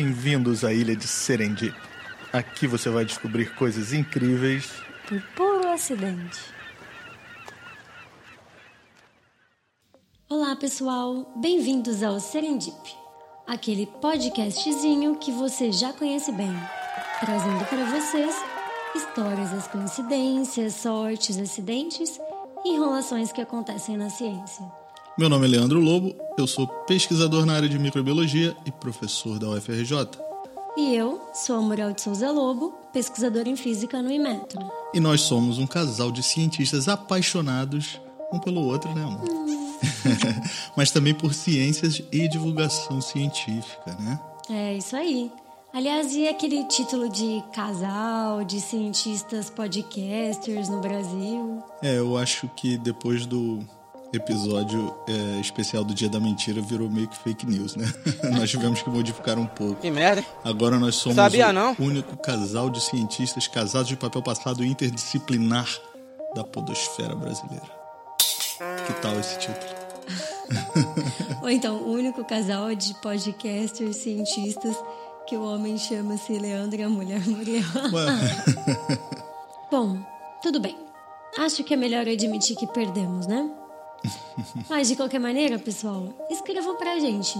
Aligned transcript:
Bem-vindos 0.00 0.64
à 0.64 0.72
ilha 0.72 0.94
de 0.94 1.08
Serendip. 1.08 1.74
Aqui 2.32 2.68
você 2.68 2.88
vai 2.88 3.04
descobrir 3.04 3.52
coisas 3.56 3.92
incríveis 3.92 4.70
por 5.08 5.20
puro 5.34 5.68
acidente. 5.70 6.38
Olá, 10.28 10.54
pessoal. 10.54 11.32
Bem-vindos 11.34 12.04
ao 12.04 12.20
Serendip, 12.20 12.94
aquele 13.44 13.86
podcastzinho 13.86 15.16
que 15.16 15.32
você 15.32 15.72
já 15.72 15.92
conhece 15.92 16.30
bem, 16.30 16.54
trazendo 17.18 17.64
para 17.64 17.84
vocês 17.86 18.36
histórias 18.94 19.50
das 19.50 19.66
coincidências, 19.66 20.74
sortes, 20.74 21.36
acidentes 21.38 22.20
e 22.64 22.68
enrolações 22.68 23.32
que 23.32 23.40
acontecem 23.40 23.96
na 23.96 24.08
ciência. 24.08 24.77
Meu 25.18 25.28
nome 25.28 25.46
é 25.46 25.48
Leandro 25.48 25.80
Lobo, 25.80 26.14
eu 26.38 26.46
sou 26.46 26.64
pesquisador 26.86 27.44
na 27.44 27.54
área 27.54 27.68
de 27.68 27.76
microbiologia 27.76 28.56
e 28.64 28.70
professor 28.70 29.36
da 29.36 29.48
UFRJ. 29.48 30.08
E 30.76 30.94
eu 30.94 31.20
sou 31.34 31.56
a 31.56 31.60
Muriel 31.60 31.92
de 31.92 32.02
Souza 32.02 32.30
Lobo, 32.30 32.72
pesquisadora 32.92 33.48
em 33.48 33.56
física 33.56 34.00
no 34.00 34.12
IMETRO. 34.12 34.70
E 34.94 35.00
nós 35.00 35.22
somos 35.22 35.58
um 35.58 35.66
casal 35.66 36.12
de 36.12 36.22
cientistas 36.22 36.86
apaixonados 36.86 38.00
um 38.32 38.38
pelo 38.38 38.60
outro, 38.60 38.94
né, 38.94 39.02
amor? 39.02 39.28
Hum. 39.28 39.74
Mas 40.76 40.92
também 40.92 41.12
por 41.12 41.34
ciências 41.34 42.00
e 42.12 42.28
divulgação 42.28 43.00
científica, 43.00 43.96
né? 43.98 44.20
É, 44.48 44.76
isso 44.76 44.94
aí. 44.94 45.32
Aliás, 45.74 46.14
e 46.14 46.28
aquele 46.28 46.62
título 46.68 47.08
de 47.08 47.42
casal, 47.52 48.44
de 48.44 48.60
cientistas 48.60 49.50
podcasters 49.50 50.68
no 50.68 50.80
Brasil? 50.80 51.60
É, 51.82 51.98
eu 51.98 52.16
acho 52.16 52.48
que 52.54 52.78
depois 52.78 53.26
do 53.26 53.66
episódio 54.12 54.94
é, 55.06 55.40
especial 55.40 55.84
do 55.84 55.94
Dia 55.94 56.08
da 56.08 56.18
Mentira 56.18 56.60
virou 56.60 56.88
meio 56.88 57.08
que 57.08 57.16
fake 57.16 57.46
news, 57.46 57.76
né? 57.76 57.86
nós 58.32 58.50
tivemos 58.50 58.82
que 58.82 58.88
modificar 58.88 59.38
um 59.38 59.46
pouco. 59.46 59.80
Que 59.80 59.90
merda. 59.90 60.24
Agora 60.44 60.78
nós 60.78 60.94
somos 60.96 61.16
Sabia, 61.16 61.50
o 61.50 61.52
não? 61.52 61.76
único 61.78 62.16
casal 62.16 62.70
de 62.70 62.80
cientistas 62.80 63.46
casados 63.46 63.88
de 63.88 63.96
papel 63.96 64.22
passado 64.22 64.64
interdisciplinar 64.64 65.68
da 66.34 66.44
podosfera 66.44 67.14
brasileira. 67.14 67.66
Que 68.86 68.92
tal 69.00 69.18
esse 69.20 69.38
título? 69.38 69.78
Ou 71.42 71.50
então, 71.50 71.76
o 71.76 71.92
único 71.92 72.24
casal 72.24 72.74
de 72.74 72.94
podcasters 73.00 73.96
cientistas 73.96 74.76
que 75.26 75.36
o 75.36 75.44
homem 75.44 75.76
chama-se 75.76 76.38
Leandro 76.38 76.80
e 76.80 76.82
a 76.82 76.88
mulher 76.88 77.20
Muriel. 77.28 77.62
Bom, 79.70 79.98
tudo 80.42 80.58
bem. 80.58 80.76
Acho 81.36 81.62
que 81.62 81.74
é 81.74 81.76
melhor 81.76 82.08
admitir 82.08 82.56
que 82.56 82.66
perdemos, 82.66 83.26
né? 83.26 83.48
Mas 84.68 84.88
de 84.88 84.96
qualquer 84.96 85.20
maneira, 85.20 85.58
pessoal, 85.58 86.12
escrevam 86.30 86.76
pra 86.76 86.98
gente. 86.98 87.38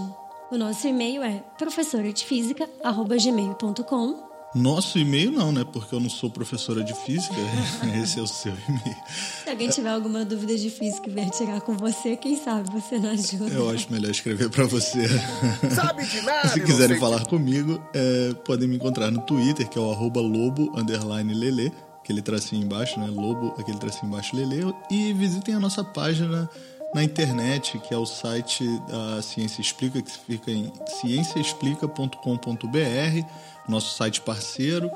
O 0.51 0.57
nosso 0.57 0.87
e-mail 0.87 1.21
é 1.23 1.43
professoradefísica@gmail.com. 1.57 4.29
Nosso 4.55 4.97
e-mail 4.97 5.31
não, 5.31 5.51
né? 5.51 5.63
Porque 5.63 5.93
eu 5.93 5.99
não 5.99 6.09
sou 6.09 6.27
professora 6.27 6.83
de 6.83 6.91
física. 7.05 7.35
Esse 8.01 8.19
é 8.19 8.23
o 8.23 8.27
seu 8.27 8.51
e-mail. 8.67 8.97
Se 9.43 9.49
alguém 9.49 9.69
tiver 9.69 9.91
alguma 9.91 10.25
dúvida 10.25 10.55
de 10.55 10.71
física 10.71 11.07
e 11.07 11.13
vier 11.13 11.29
tirar 11.29 11.61
com 11.61 11.77
você, 11.77 12.17
quem 12.17 12.35
sabe 12.35 12.67
você 12.71 12.97
não 12.97 13.11
ajuda. 13.11 13.53
Eu 13.53 13.69
acho 13.69 13.91
melhor 13.91 14.09
escrever 14.09 14.49
para 14.49 14.65
você. 14.65 15.07
Sabe 15.69 16.03
de 16.03 16.21
nada. 16.21 16.47
Se 16.47 16.61
quiserem 16.61 16.99
falar 16.99 17.27
comigo, 17.27 17.79
é, 17.93 18.33
podem 18.43 18.67
me 18.67 18.77
encontrar 18.77 19.11
no 19.11 19.21
Twitter, 19.21 19.69
que 19.69 19.77
é 19.77 19.81
o 19.81 19.91
arroba 19.91 20.19
lobo 20.19 20.71
underline 20.75 21.31
lele 21.31 21.71
aquele 22.09 22.23
tracinho 22.23 22.63
embaixo, 22.63 22.99
né? 22.99 23.07
Lobo, 23.07 23.53
aquele 23.59 23.77
tracinho 23.77 24.07
embaixo, 24.07 24.35
Lele. 24.35 24.73
E 24.89 25.13
visitem 25.13 25.53
a 25.53 25.59
nossa 25.59 25.83
página 25.83 26.49
na 26.93 27.03
internet, 27.03 27.77
que 27.77 27.93
é 27.93 27.97
o 27.97 28.05
site 28.05 28.65
da 28.87 29.21
Ciência 29.21 29.61
Explica, 29.61 30.01
que 30.01 30.11
fica 30.11 30.49
em 30.49 30.73
cienciaexplica.com.br, 30.87 33.27
nosso 33.67 33.95
site 33.95 34.21
parceiro. 34.21 34.89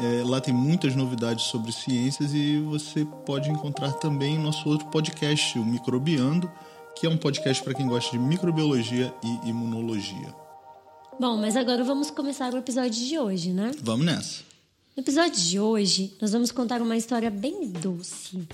É, 0.00 0.24
lá 0.24 0.40
tem 0.40 0.52
muitas 0.52 0.96
novidades 0.96 1.44
sobre 1.44 1.70
ciências 1.70 2.34
e 2.34 2.58
você 2.58 3.04
pode 3.24 3.48
encontrar 3.48 3.92
também 3.92 4.36
nosso 4.36 4.68
outro 4.68 4.88
podcast, 4.88 5.56
o 5.58 5.64
Microbiando, 5.64 6.50
que 6.96 7.06
é 7.06 7.08
um 7.08 7.16
podcast 7.16 7.62
para 7.62 7.74
quem 7.74 7.86
gosta 7.86 8.10
de 8.10 8.18
microbiologia 8.18 9.14
e 9.22 9.48
imunologia. 9.48 10.34
Bom, 11.18 11.36
mas 11.36 11.56
agora 11.56 11.84
vamos 11.84 12.10
começar 12.10 12.52
o 12.52 12.58
episódio 12.58 13.06
de 13.06 13.18
hoje, 13.18 13.52
né? 13.52 13.70
Vamos 13.80 14.04
nessa. 14.04 14.55
No 14.96 15.02
episódio 15.02 15.38
de 15.38 15.60
hoje, 15.60 16.14
nós 16.22 16.32
vamos 16.32 16.50
contar 16.50 16.80
uma 16.80 16.96
história 16.96 17.30
bem 17.30 17.68
doce. 17.68 18.48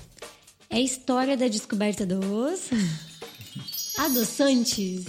É 0.69 0.75
a 0.75 0.81
história 0.81 1.37
da 1.37 1.47
descoberta 1.47 2.05
dos 2.05 2.69
adoçantes. 3.97 5.05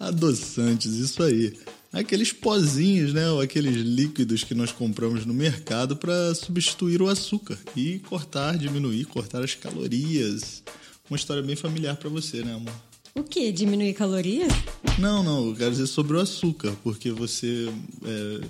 Adoçantes, 0.00 0.94
isso 0.94 1.22
aí. 1.22 1.52
Aqueles 1.92 2.32
pozinhos, 2.32 3.12
né, 3.12 3.30
ou 3.30 3.38
aqueles 3.42 3.76
líquidos 3.76 4.44
que 4.44 4.54
nós 4.54 4.72
compramos 4.72 5.26
no 5.26 5.34
mercado 5.34 5.94
para 5.94 6.34
substituir 6.34 7.02
o 7.02 7.08
açúcar 7.08 7.58
e 7.76 7.98
cortar, 7.98 8.56
diminuir, 8.56 9.04
cortar 9.04 9.44
as 9.44 9.54
calorias. 9.54 10.62
Uma 11.10 11.18
história 11.18 11.42
bem 11.42 11.54
familiar 11.54 11.96
para 11.96 12.08
você, 12.08 12.42
né, 12.42 12.54
amor? 12.54 12.74
O 13.14 13.22
que? 13.22 13.52
Diminuir 13.52 13.92
calorias? 13.92 14.52
Não, 14.98 15.22
não, 15.22 15.48
eu 15.48 15.54
quero 15.54 15.70
dizer 15.72 15.86
sobre 15.86 16.16
o 16.16 16.20
açúcar, 16.20 16.74
porque 16.82 17.10
você 17.10 17.68
é, 18.06 18.40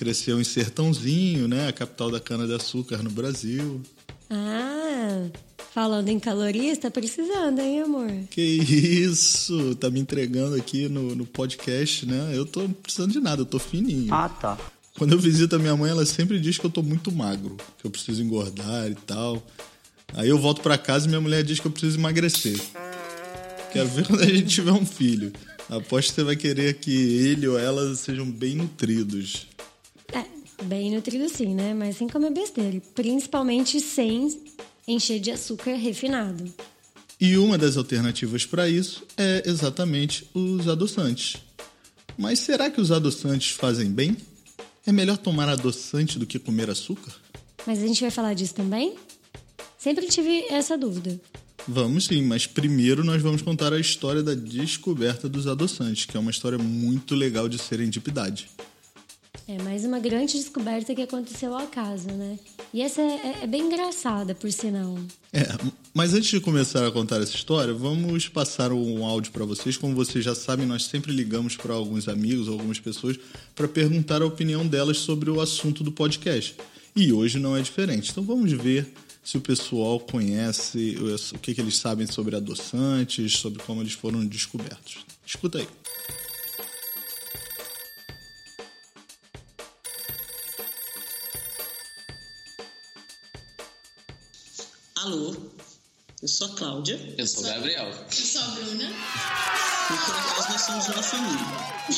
cresceu 0.00 0.40
em 0.40 0.44
Sertãozinho, 0.44 1.46
né? 1.46 1.68
A 1.68 1.72
capital 1.74 2.10
da 2.10 2.18
cana-de-açúcar 2.18 3.02
no 3.02 3.10
Brasil. 3.10 3.82
Ah, 4.30 5.26
falando 5.74 6.08
em 6.08 6.18
calorias, 6.18 6.78
tá 6.78 6.90
precisando, 6.90 7.60
hein, 7.60 7.82
amor? 7.82 8.10
Que 8.30 8.40
isso! 8.40 9.74
Tá 9.74 9.90
me 9.90 10.00
entregando 10.00 10.56
aqui 10.56 10.88
no, 10.88 11.14
no 11.14 11.26
podcast, 11.26 12.06
né? 12.06 12.30
Eu 12.32 12.46
tô 12.46 12.66
precisando 12.66 13.12
de 13.12 13.20
nada, 13.20 13.42
eu 13.42 13.46
tô 13.46 13.58
fininho. 13.58 14.14
Ah, 14.14 14.30
tá. 14.30 14.56
Quando 14.96 15.12
eu 15.12 15.18
visito 15.18 15.56
a 15.56 15.58
minha 15.58 15.76
mãe, 15.76 15.90
ela 15.90 16.06
sempre 16.06 16.40
diz 16.40 16.56
que 16.56 16.64
eu 16.64 16.70
tô 16.70 16.82
muito 16.82 17.12
magro, 17.12 17.58
que 17.78 17.86
eu 17.86 17.90
preciso 17.90 18.22
engordar 18.22 18.90
e 18.90 18.94
tal. 18.94 19.46
Aí 20.14 20.30
eu 20.30 20.38
volto 20.38 20.62
para 20.62 20.78
casa 20.78 21.04
e 21.04 21.08
minha 21.10 21.20
mulher 21.20 21.44
diz 21.44 21.60
que 21.60 21.66
eu 21.66 21.70
preciso 21.70 21.98
emagrecer. 21.98 22.58
Quero 23.70 23.88
ver 23.90 24.06
quando 24.08 24.22
a 24.22 24.26
gente 24.26 24.48
tiver 24.48 24.72
um 24.72 24.86
filho. 24.86 25.30
Aposto 25.68 26.08
que 26.08 26.14
você 26.14 26.24
vai 26.24 26.36
querer 26.36 26.74
que 26.74 26.90
ele 26.90 27.46
ou 27.46 27.58
ela 27.58 27.94
sejam 27.94 28.24
bem 28.24 28.56
nutridos. 28.56 29.46
Bem 30.62 30.94
nutrido 30.94 31.28
sim, 31.28 31.54
né? 31.54 31.72
Mas 31.74 31.96
sem 31.96 32.08
comer 32.08 32.30
besteira. 32.30 32.80
Principalmente 32.94 33.80
sem 33.80 34.40
encher 34.86 35.18
de 35.18 35.30
açúcar 35.30 35.74
refinado. 35.74 36.52
E 37.20 37.36
uma 37.36 37.58
das 37.58 37.76
alternativas 37.76 38.46
para 38.46 38.68
isso 38.68 39.04
é 39.16 39.42
exatamente 39.46 40.28
os 40.34 40.66
adoçantes. 40.68 41.36
Mas 42.16 42.40
será 42.40 42.70
que 42.70 42.80
os 42.80 42.90
adoçantes 42.90 43.50
fazem 43.50 43.90
bem? 43.90 44.16
É 44.86 44.92
melhor 44.92 45.18
tomar 45.18 45.48
adoçante 45.48 46.18
do 46.18 46.26
que 46.26 46.38
comer 46.38 46.70
açúcar? 46.70 47.14
Mas 47.66 47.82
a 47.82 47.86
gente 47.86 48.00
vai 48.00 48.10
falar 48.10 48.34
disso 48.34 48.54
também? 48.54 48.94
Sempre 49.78 50.06
tive 50.06 50.46
essa 50.50 50.76
dúvida. 50.76 51.20
Vamos 51.68 52.06
sim, 52.06 52.22
mas 52.22 52.46
primeiro 52.46 53.04
nós 53.04 53.20
vamos 53.20 53.42
contar 53.42 53.72
a 53.72 53.78
história 53.78 54.22
da 54.22 54.34
descoberta 54.34 55.28
dos 55.28 55.46
adoçantes, 55.46 56.06
que 56.06 56.16
é 56.16 56.20
uma 56.20 56.30
história 56.30 56.58
muito 56.58 57.14
legal 57.14 57.48
de 57.48 57.58
serendipidade. 57.58 58.48
É 59.50 59.60
mais 59.64 59.84
uma 59.84 59.98
grande 59.98 60.34
descoberta 60.34 60.94
que 60.94 61.02
aconteceu 61.02 61.52
ao 61.52 61.64
acaso, 61.64 62.06
né? 62.06 62.38
E 62.72 62.80
essa 62.80 63.02
é, 63.02 63.40
é, 63.42 63.46
bem 63.48 63.62
engraçada, 63.62 64.32
por 64.32 64.52
sinal. 64.52 64.96
É, 65.32 65.44
mas 65.92 66.14
antes 66.14 66.30
de 66.30 66.38
começar 66.38 66.86
a 66.86 66.92
contar 66.92 67.20
essa 67.20 67.34
história, 67.34 67.74
vamos 67.74 68.28
passar 68.28 68.72
um 68.72 69.04
áudio 69.04 69.32
para 69.32 69.44
vocês. 69.44 69.76
Como 69.76 69.92
vocês 69.92 70.24
já 70.24 70.36
sabem, 70.36 70.64
nós 70.66 70.84
sempre 70.84 71.10
ligamos 71.10 71.56
para 71.56 71.74
alguns 71.74 72.06
amigos, 72.06 72.46
algumas 72.46 72.78
pessoas, 72.78 73.18
para 73.56 73.66
perguntar 73.66 74.22
a 74.22 74.26
opinião 74.26 74.64
delas 74.64 74.98
sobre 74.98 75.28
o 75.28 75.40
assunto 75.40 75.82
do 75.82 75.90
podcast. 75.90 76.54
E 76.94 77.12
hoje 77.12 77.40
não 77.40 77.56
é 77.56 77.60
diferente. 77.60 78.12
Então 78.12 78.22
vamos 78.22 78.52
ver 78.52 78.86
se 79.24 79.36
o 79.36 79.40
pessoal 79.40 79.98
conhece, 79.98 80.96
o 81.34 81.38
que, 81.40 81.54
que 81.54 81.60
eles 81.60 81.76
sabem 81.76 82.06
sobre 82.06 82.36
adoçantes, 82.36 83.38
sobre 83.38 83.60
como 83.64 83.82
eles 83.82 83.94
foram 83.94 84.24
descobertos. 84.24 84.98
Escuta 85.26 85.58
aí. 85.58 85.66
Alô, 95.02 95.34
eu 96.20 96.28
sou 96.28 96.48
a 96.48 96.56
Cláudia. 96.56 97.14
Eu 97.16 97.26
sou 97.26 97.42
o 97.42 97.46
Gabriel. 97.46 97.86
Eu 97.86 98.12
sou 98.12 98.42
a 98.42 98.48
Bruna. 98.48 98.84
E 98.84 99.96
por 100.04 100.14
acaso 100.14 100.50
nós 100.50 100.60
somos 100.60 100.88
uma 100.88 101.02
família. 101.02 101.46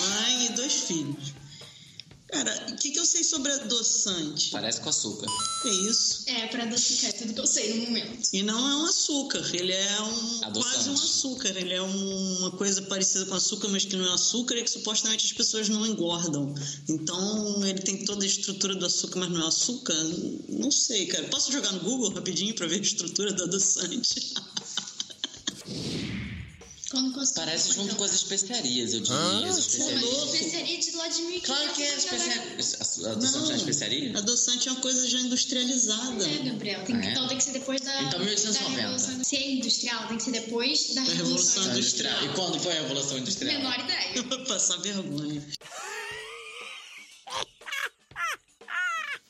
Mãe 0.09 0.47
e 0.47 0.49
dois 0.51 0.73
filhos. 0.73 1.35
Cara, 2.45 2.67
o 2.73 2.77
que, 2.77 2.91
que 2.91 2.99
eu 2.99 3.07
sei 3.07 3.23
sobre 3.23 3.53
adoçante? 3.53 4.51
Parece 4.51 4.81
com 4.81 4.89
açúcar. 4.89 5.27
É 5.65 5.69
isso. 5.89 6.25
É, 6.27 6.47
pra 6.49 6.65
adocicar 6.65 7.11
é 7.11 7.13
tudo 7.13 7.35
que 7.35 7.41
eu 7.41 7.47
sei 7.47 7.73
no 7.75 7.83
momento. 7.87 8.29
E 8.33 8.43
não 8.43 8.59
é 8.69 8.77
um 8.79 8.87
açúcar, 8.87 9.49
ele 9.55 9.73
é 9.73 10.01
um 10.03 10.45
Adoçante. 10.45 10.75
quase 10.75 10.91
um 10.91 10.95
açúcar. 10.95 11.49
Ele 11.57 11.73
é 11.73 11.81
um- 11.81 12.39
uma 12.39 12.51
coisa 12.51 12.83
parecida 12.83 13.27
com 13.27 13.35
açúcar, 13.37 13.69
mas 13.69 13.85
que 13.85 13.95
não 13.95 14.05
é 14.11 14.15
açúcar 14.15 14.57
e 14.57 14.65
que 14.65 14.71
supostamente 14.71 15.25
as 15.25 15.33
pessoas 15.33 15.69
não 15.69 15.87
engordam. 15.87 16.53
Então 16.89 17.65
ele 17.65 17.79
tem 17.81 18.05
toda 18.05 18.25
a 18.25 18.27
estrutura 18.27 18.75
do 18.75 18.87
açúcar, 18.87 19.21
mas 19.21 19.31
não 19.31 19.45
é 19.45 19.47
açúcar? 19.47 19.95
Não 20.49 20.73
sei, 20.73 21.07
cara. 21.07 21.29
Posso 21.29 21.53
jogar 21.53 21.71
no 21.71 21.79
Google 21.81 22.11
rapidinho 22.11 22.55
pra 22.57 22.67
ver 22.67 22.81
a 22.81 22.83
estrutura 22.83 23.33
do 23.33 23.45
adoçante? 23.45 24.33
Consigo. 26.93 27.35
Parece 27.35 27.69
junto 27.69 27.85
então. 27.85 27.97
com 27.97 28.05
as 28.05 28.13
especiarias, 28.13 28.93
eu 28.93 29.01
diria. 29.01 29.49
as 29.49 29.59
especiarias. 29.59 30.03
Mas 30.03 30.35
especiaria 30.35 30.79
de 30.79 30.91
lá 30.93 31.09
de 31.09 31.23
1500. 31.23 31.47
Claro 31.47 31.73
que 31.73 31.83
é 31.83 31.95
especiaria. 31.97 32.43
A 32.53 33.13
adoçante 33.13 33.53
é 33.53 33.57
especiaria? 33.57 34.19
Adoçante 34.19 34.69
é 34.69 34.73
uma 34.73 34.81
coisa 34.81 35.09
já 35.09 35.19
industrializada. 35.21 36.25
É, 36.29 36.39
Gabriel. 36.39 36.85
Tem, 36.85 36.97
Ah, 36.97 37.05
é? 37.07 37.11
Então 37.13 37.29
tem 37.29 37.39
que 37.39 37.45
ser 37.45 37.53
depois 37.53 37.81
da. 37.81 38.03
Então, 38.03 38.21
1890. 38.21 38.77
da 38.77 38.83
Revolução- 38.83 39.25
Se 39.25 39.37
é 39.37 39.51
industrial, 39.53 40.09
tem 40.09 40.17
que 40.19 40.23
ser 40.23 40.31
depois 40.33 40.89
da 40.89 40.95
Da 40.95 41.01
Revolução 41.13 41.63
Revolução 41.63 41.65
Industrial. 41.73 42.13
Industrial. 42.13 42.25
E 42.25 42.37
quando 42.37 42.61
foi 42.63 42.73
a 42.77 42.81
Revolução 42.83 43.19
Industrial? 43.19 43.55
Menor 43.59 43.79
ideia. 43.81 44.45
Passar 44.47 44.77
vergonha. 44.79 45.43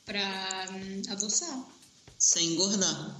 Pra 0.05 0.65
hum, 0.71 1.01
adoção. 1.09 1.65
Sem 2.19 2.53
engordar. 2.53 3.15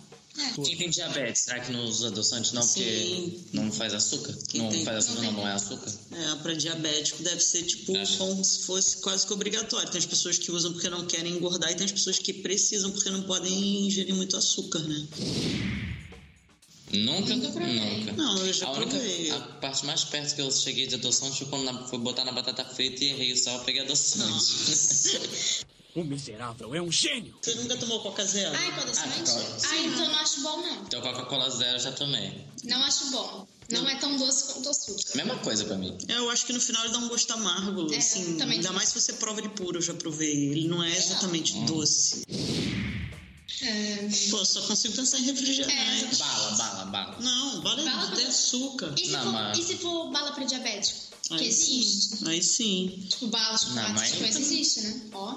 Quem 0.65 0.75
tem 0.77 0.89
diabetes, 0.89 1.43
será 1.43 1.59
que 1.59 1.71
não 1.71 1.85
usa 1.85 2.07
adoçante 2.07 2.55
não? 2.55 2.65
Porque 2.65 2.81
Sim. 2.83 3.43
não 3.53 3.71
faz 3.71 3.93
açúcar? 3.93 4.35
Quem 4.49 4.61
não 4.61 4.69
tem- 4.71 4.83
faz 4.83 4.97
açúcar, 5.05 5.21
não 5.21 5.31
não, 5.31 5.41
não 5.41 5.47
é 5.47 5.51
açúcar? 5.53 5.93
É, 6.11 6.35
para 6.37 6.53
diabético 6.55 7.21
deve 7.21 7.39
ser 7.39 7.61
tipo 7.63 7.95
Acho. 7.97 8.17
como 8.17 8.43
se 8.43 8.59
fosse 8.65 8.97
quase 8.97 9.27
que 9.27 9.33
obrigatório. 9.33 9.89
Tem 9.91 9.99
as 9.99 10.05
pessoas 10.07 10.39
que 10.39 10.51
usam 10.51 10.73
porque 10.73 10.89
não 10.89 11.05
querem 11.05 11.33
engordar 11.33 11.71
e 11.71 11.75
tem 11.75 11.85
as 11.85 11.91
pessoas 11.91 12.17
que 12.17 12.33
precisam 12.33 12.91
porque 12.91 13.11
não 13.11 13.21
podem 13.23 13.85
ingerir 13.85 14.15
muito 14.15 14.35
açúcar, 14.35 14.79
né? 14.79 15.07
Nunca? 16.91 17.35
Nunca. 17.35 18.11
Não, 18.13 18.37
eu 18.45 18.53
já 18.53 18.67
a 18.67 18.71
única 18.71 18.89
provei. 18.91 19.31
a 19.31 19.39
parte 19.39 19.85
mais 19.85 20.03
perto 20.03 20.35
que 20.35 20.41
eu 20.41 20.51
cheguei 20.51 20.85
de 20.87 20.95
adoçante 20.95 21.37
foi 21.39 21.47
quando 21.47 21.63
na- 21.63 21.87
fui 21.87 21.97
botar 21.99 22.23
na 22.25 22.31
batata 22.31 22.63
frita 22.65 23.03
e 23.03 23.09
errei 23.09 23.33
o 23.33 23.37
sal 23.37 23.61
e 23.61 23.65
peguei 23.65 23.81
adoçante. 23.81 25.63
O 25.95 26.03
miserável 26.03 26.73
é 26.73 26.81
um 26.81 26.91
gênio. 26.91 27.35
Você 27.39 27.53
nunca 27.53 27.77
tomou 27.77 27.99
Coca 28.01 28.25
Zero? 28.25 28.55
Ai, 28.57 28.71
com 28.73 28.81
adoçante? 28.81 29.29
Ah, 29.29 29.69
Ah, 29.69 29.77
então 29.77 30.07
não 30.07 30.15
acho 30.15 30.41
bom, 30.41 30.57
não. 30.61 30.81
então 30.83 31.01
Coca-Cola 31.01 31.49
zero 31.51 31.75
eu 31.77 31.79
já 31.79 31.91
tomei. 31.91 32.47
Não 32.63 32.81
acho 32.83 33.11
bom. 33.11 33.47
Não 33.69 33.87
é 33.87 33.95
tão 33.99 34.17
doce 34.17 34.51
quanto 34.53 34.69
açúcar. 34.69 35.03
Mesma 35.15 35.37
coisa 35.37 35.65
pra 35.65 35.77
mim. 35.77 35.95
É, 36.07 36.17
eu 36.17 36.29
acho 36.31 36.47
que 36.47 36.53
no 36.53 36.59
final 36.59 36.83
ele 36.83 36.93
dá 36.93 36.99
um 36.99 37.07
gosto 37.07 37.31
amargo, 37.31 37.93
É, 37.93 37.97
assim. 37.97 38.37
também 38.37 38.57
Ainda 38.57 38.69
sim. 38.69 38.73
mais 38.75 38.89
se 38.89 38.99
você 38.99 39.13
prova 39.13 39.39
ele 39.39 39.49
puro, 39.49 39.77
eu 39.77 39.81
já 39.83 39.93
provei. 39.93 40.49
Ele 40.51 40.67
não 40.67 40.83
é 40.83 40.91
exatamente 40.91 41.53
doce. 41.65 42.23
É, 43.61 44.09
Pô, 44.31 44.43
só 44.43 44.61
consigo 44.63 44.95
pensar 44.95 45.19
em 45.19 45.23
refrigerante. 45.25 46.15
Bala, 46.17 46.51
bala, 46.57 46.85
bala. 46.85 47.17
Não, 47.21 47.61
bala 47.61 47.81
é 47.81 47.85
Bala 47.85 48.15
de 48.15 48.21
não. 48.23 48.29
açúcar. 48.29 48.93
e, 48.97 49.05
se 49.05 49.11
Não, 49.11 49.23
for, 49.23 49.31
mas- 49.31 49.57
e 49.59 49.63
se 49.63 49.75
for 49.77 50.11
bala 50.11 50.31
pra 50.31 50.43
diabético? 50.43 50.99
Que 51.27 51.33
Aí 51.35 51.47
existe. 51.47 52.17
sim, 52.17 52.27
aí 52.27 52.43
sim. 52.43 53.07
Tipo, 53.09 53.27
bala, 53.27 53.57
chocolate, 53.57 53.87
Não, 53.87 53.93
mas- 53.95 54.09
essas 54.09 54.19
coisas 54.19 54.41
existe, 54.41 54.81
né? 54.81 55.01
Ó. 55.13 55.35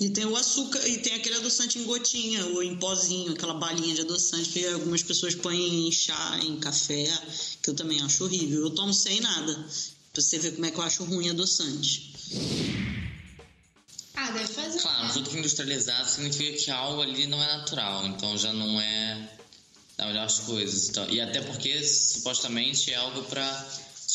E 0.00 0.08
tem 0.08 0.24
o 0.24 0.34
açúcar, 0.34 0.88
e 0.88 0.96
tem 0.96 1.12
aquele 1.12 1.36
adoçante 1.36 1.78
em 1.78 1.84
gotinha, 1.84 2.46
ou 2.46 2.62
em 2.62 2.74
pozinho, 2.74 3.32
aquela 3.32 3.52
balinha 3.52 3.94
de 3.94 4.00
adoçante 4.00 4.48
que 4.48 4.66
algumas 4.66 5.02
pessoas 5.02 5.34
põem 5.34 5.88
em 5.88 5.92
chá, 5.92 6.40
em 6.42 6.58
café, 6.58 7.06
que 7.62 7.68
eu 7.68 7.74
também 7.74 8.00
acho 8.00 8.24
horrível. 8.24 8.62
Eu 8.62 8.70
tomo 8.70 8.94
sem 8.94 9.20
nada, 9.20 9.54
pra 10.10 10.22
você 10.22 10.38
ver 10.38 10.52
como 10.52 10.64
é 10.64 10.70
que 10.70 10.78
eu 10.78 10.82
acho 10.84 11.04
ruim 11.04 11.28
adoçante. 11.28 12.14
Ah, 14.14 14.30
deve 14.30 14.46
fazer. 14.46 14.80
Claro, 14.80 15.12
tudo 15.12 15.28
que 15.28 15.36
industrializado 15.36 16.08
significa 16.08 16.56
que 16.56 16.70
algo 16.70 17.02
ali 17.02 17.26
não 17.26 17.42
é 17.42 17.58
natural, 17.58 18.06
então 18.06 18.38
já 18.38 18.54
não 18.54 18.80
é 18.80 19.28
da 19.98 20.06
melhor 20.06 20.32
coisas. 20.46 20.88
Então, 20.88 21.10
e 21.10 21.20
até 21.20 21.42
porque 21.42 21.84
supostamente 21.84 22.90
é 22.90 22.94
algo 22.94 23.22
pra 23.24 23.68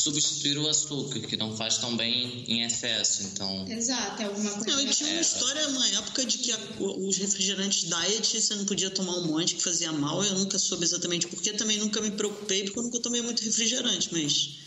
substituir 0.10 0.58
o 0.60 0.68
açúcar, 0.70 1.20
que 1.22 1.36
não 1.36 1.56
faz 1.58 1.78
tão 1.80 1.98
bem 1.98 2.44
em 2.48 2.62
excesso. 2.64 3.24
Então, 3.24 3.68
Exato, 3.68 4.22
é 4.22 4.26
alguma 4.26 4.52
coisa. 4.52 4.68
Não, 4.70 4.80
e 4.82 4.90
tinha 4.94 5.10
uma 5.10 5.18
É. 5.18 5.22
história, 5.22 5.68
uma 5.70 5.88
época 5.90 6.24
de 6.26 6.38
que 6.38 6.52
a- 6.52 6.60
os 6.80 7.18
refrigerantes 7.18 7.90
diet 7.90 8.40
você 8.40 8.54
não 8.56 8.66
podia 8.66 8.92
tomar 8.92 9.18
um 9.18 9.26
monte 9.26 9.56
que 9.56 9.64
fazia 9.64 9.92
mal. 9.92 10.24
Eu 10.24 10.38
nunca 10.38 10.60
soube 10.60 10.84
exatamente 10.84 11.26
porquê, 11.28 11.54
também 11.54 11.80
nunca 11.80 12.00
me 12.02 12.12
preocupei, 12.12 12.64
porque 12.66 12.78
eu 12.80 12.84
nunca 12.84 13.00
tomei 13.00 13.22
muito 13.24 13.42
refrigerante, 13.44 14.10
mas. 14.12 14.60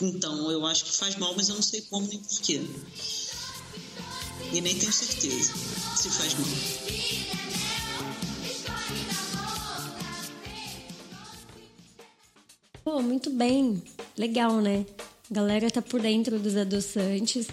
Então, 0.00 0.50
eu 0.50 0.64
acho 0.64 0.84
que 0.86 0.92
faz 0.96 1.14
mal, 1.16 1.34
mas 1.36 1.50
eu 1.50 1.56
não 1.56 1.62
sei 1.62 1.82
como 1.82 2.06
nem 2.08 2.18
porquê. 2.18 2.62
E 4.52 4.60
nem 4.62 4.74
tenho 4.78 4.92
certeza 4.92 5.52
se 5.94 6.08
faz 6.08 6.32
mal. 6.34 7.39
Pô, 12.90 13.00
muito 13.00 13.30
bem. 13.30 13.80
Legal, 14.18 14.60
né? 14.60 14.84
A 15.30 15.34
galera 15.34 15.70
tá 15.70 15.80
por 15.80 16.02
dentro 16.02 16.40
dos 16.40 16.56
adoçantes. 16.56 17.46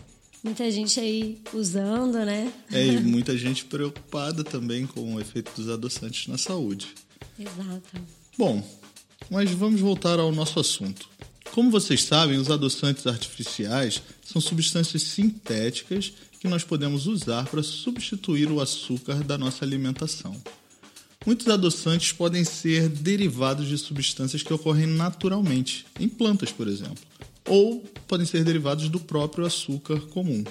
Muita 0.43 0.71
gente 0.71 0.99
aí 0.99 1.37
usando, 1.53 2.17
né? 2.25 2.51
É, 2.71 2.83
e 2.83 2.97
muita 3.05 3.37
gente 3.37 3.63
preocupada 3.65 4.43
também 4.43 4.87
com 4.87 5.13
o 5.13 5.21
efeito 5.21 5.51
dos 5.55 5.69
adoçantes 5.69 6.25
na 6.25 6.39
saúde. 6.39 6.87
Exato. 7.39 8.01
Bom, 8.35 8.67
mas 9.29 9.51
vamos 9.51 9.79
voltar 9.79 10.17
ao 10.17 10.31
nosso 10.31 10.59
assunto. 10.59 11.07
Como 11.51 11.69
vocês 11.69 12.03
sabem, 12.03 12.39
os 12.39 12.49
adoçantes 12.49 13.05
artificiais 13.05 14.01
são 14.25 14.41
substâncias 14.41 15.03
sintéticas 15.03 16.13
que 16.39 16.47
nós 16.47 16.63
podemos 16.63 17.05
usar 17.05 17.45
para 17.45 17.61
substituir 17.61 18.49
o 18.49 18.59
açúcar 18.59 19.23
da 19.23 19.37
nossa 19.37 19.63
alimentação. 19.63 20.35
Muitos 21.27 21.49
adoçantes 21.49 22.13
podem 22.13 22.45
ser 22.45 22.87
derivados 22.87 23.67
de 23.67 23.77
substâncias 23.77 24.41
que 24.41 24.53
ocorrem 24.53 24.87
naturalmente, 24.87 25.85
em 25.99 26.07
plantas, 26.07 26.53
por 26.53 26.69
exemplo, 26.69 27.03
ou 27.45 27.83
podem 28.07 28.25
ser 28.25 28.45
derivados 28.45 28.87
do 28.87 28.97
próprio 28.97 29.45
açúcar 29.45 29.99
comum, 30.07 30.41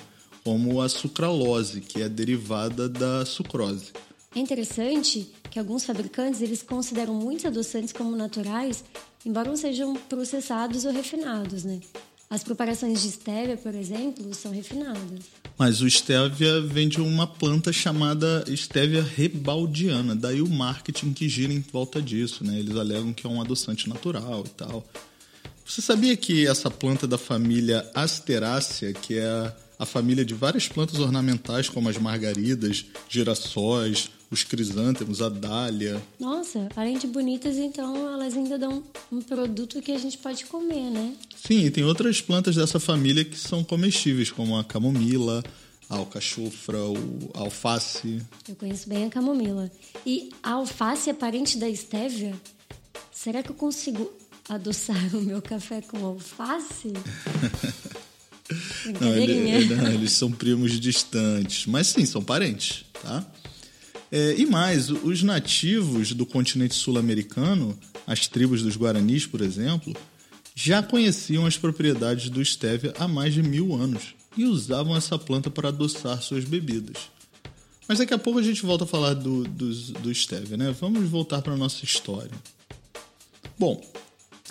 como 0.45 0.83
a 0.83 0.89
sucralose, 0.91 1.81
que 1.81 2.03
é 2.03 2.11
derivada 2.11 2.91
da 2.91 3.25
sucrose. 3.25 3.95
É 4.35 4.39
interessante 4.39 5.33
que 5.51 5.59
alguns 5.59 5.83
fabricantes 5.83 6.43
eles 6.43 6.63
consideram 6.63 7.15
muitos 7.15 7.47
adoçantes 7.47 7.91
como 7.91 8.15
naturais, 8.15 8.85
embora 9.25 9.49
não 9.49 9.57
sejam 9.57 9.97
processados 9.97 10.85
ou 10.85 10.93
refinados, 10.93 11.65
né? 11.65 11.81
As 12.29 12.45
preparações 12.45 13.01
de 13.01 13.13
stevia, 13.13 13.57
por 13.57 13.75
exemplo, 13.75 14.35
são 14.35 14.53
refinadas. 14.53 15.25
Mas 15.59 15.81
o 15.81 15.89
stevia 15.89 16.61
vem 16.61 16.89
de 16.89 17.01
uma 17.01 17.27
planta 17.27 17.73
chamada 17.73 18.45
stevia 18.55 19.03
rebaldiana, 19.03 20.15
daí 20.15 20.43
o 20.43 20.49
marketing 20.49 21.15
que 21.15 21.29
gira 21.29 21.53
em 21.53 21.61
volta 21.61 22.01
disso, 22.01 22.45
né? 22.45 22.59
Eles 22.59 22.77
alegam 22.77 23.13
que 23.13 23.27
é 23.27 23.31
um 23.31 23.41
adoçante 23.41 23.89
natural 23.89 24.45
e 24.47 24.51
tal. 24.51 24.87
Você 25.65 25.83
sabia 25.83 26.17
que 26.17 26.47
essa 26.47 26.71
planta 26.71 27.09
da 27.09 27.19
família 27.19 27.91
Asterácea, 27.95 28.93
que 28.93 29.19
é 29.19 29.53
a, 29.79 29.85
família 29.85 30.25
de 30.25 30.33
várias 30.33 30.69
plantas 30.69 31.01
ornamentais 31.01 31.69
como 31.69 31.89
as 31.89 31.99
margaridas, 31.99 32.85
girassóis, 33.09 34.11
os 34.31 34.43
crisântemos, 34.43 35.23
a 35.23 35.29
dália, 35.29 36.03
Nossa, 36.19 36.69
além 36.77 36.99
de 36.99 37.07
bonitas, 37.07 37.57
então 37.57 37.97
elas 38.13 38.37
ainda 38.37 38.59
dão 38.59 38.83
um 39.13 39.21
produto 39.23 39.81
que 39.81 39.93
a 39.93 39.99
gente 39.99 40.19
pode 40.19 40.45
comer, 40.47 40.91
né? 40.91 41.15
Sim, 41.37 41.65
e 41.67 41.71
tem 41.71 41.85
outras 41.85 42.21
plantas 42.21 42.57
dessa 42.57 42.81
família 42.81 43.25
que 43.25 43.39
são 43.39 43.63
comestíveis, 43.63 44.31
como 44.31 44.57
a 44.59 44.65
camomila, 44.65 45.45
a 45.89 45.97
alcachofra, 45.97 46.79
o 46.83 47.31
a 47.35 47.41
alface. 47.43 48.21
Eu 48.49 48.57
conheço 48.57 48.89
bem 48.89 49.05
a 49.05 49.11
camomila. 49.11 49.71
E 50.05 50.31
a 50.43 50.53
alface 50.55 51.09
é 51.09 51.13
parente 51.15 51.57
da 51.59 51.69
estévia? 51.69 52.35
Será 53.13 53.43
que 53.45 53.51
eu 53.51 53.55
consigo 53.55 54.13
adoçar 54.49 54.97
o 55.17 55.21
meu 55.21 55.41
café 55.41 55.81
com 55.83 56.05
alface? 56.05 56.93
Não, 59.01 59.15
ele- 59.17 59.33
ele- 59.33 59.75
não, 59.75 59.89
eles 59.93 60.13
são 60.13 60.31
primos 60.31 60.79
distantes, 60.79 61.67
mas 61.67 61.89
sim, 61.89 62.07
são 62.07 62.23
parentes, 62.23 62.85
tá? 63.03 63.25
É, 64.19 64.35
e 64.39 64.47
mais, 64.47 64.89
os 64.89 65.23
nativos 65.23 66.13
do 66.15 66.25
continente 66.25 66.75
sul-americano, 66.75 67.79
as 68.07 68.27
tribos 68.27 68.63
dos 68.63 68.75
Guaranis, 68.75 69.27
por 69.27 69.43
exemplo, 69.43 69.95
já 70.55 70.83
conheciam 70.83 71.45
as 71.45 71.59
propriedades 71.59 72.31
do 72.31 72.43
stevia 72.43 72.95
há 72.99 73.07
mais 73.07 73.35
de 73.35 73.43
mil 73.43 73.75
anos 73.75 74.15
e 74.35 74.47
usavam 74.47 74.97
essa 74.97 75.19
planta 75.19 75.51
para 75.51 75.69
adoçar 75.69 76.23
suas 76.23 76.45
bebidas. 76.47 77.11
Mas 77.87 77.99
daqui 77.99 78.15
a 78.15 78.19
pouco 78.19 78.39
a 78.39 78.43
gente 78.43 78.65
volta 78.65 78.85
a 78.85 78.87
falar 78.87 79.13
do, 79.13 79.45
dos- 79.45 79.91
do 79.91 80.15
stevia, 80.15 80.57
né? 80.57 80.75
Vamos 80.81 81.07
voltar 81.11 81.43
para 81.43 81.53
a 81.53 81.57
nossa 81.59 81.85
história. 81.85 82.31
Bom, 83.59 83.85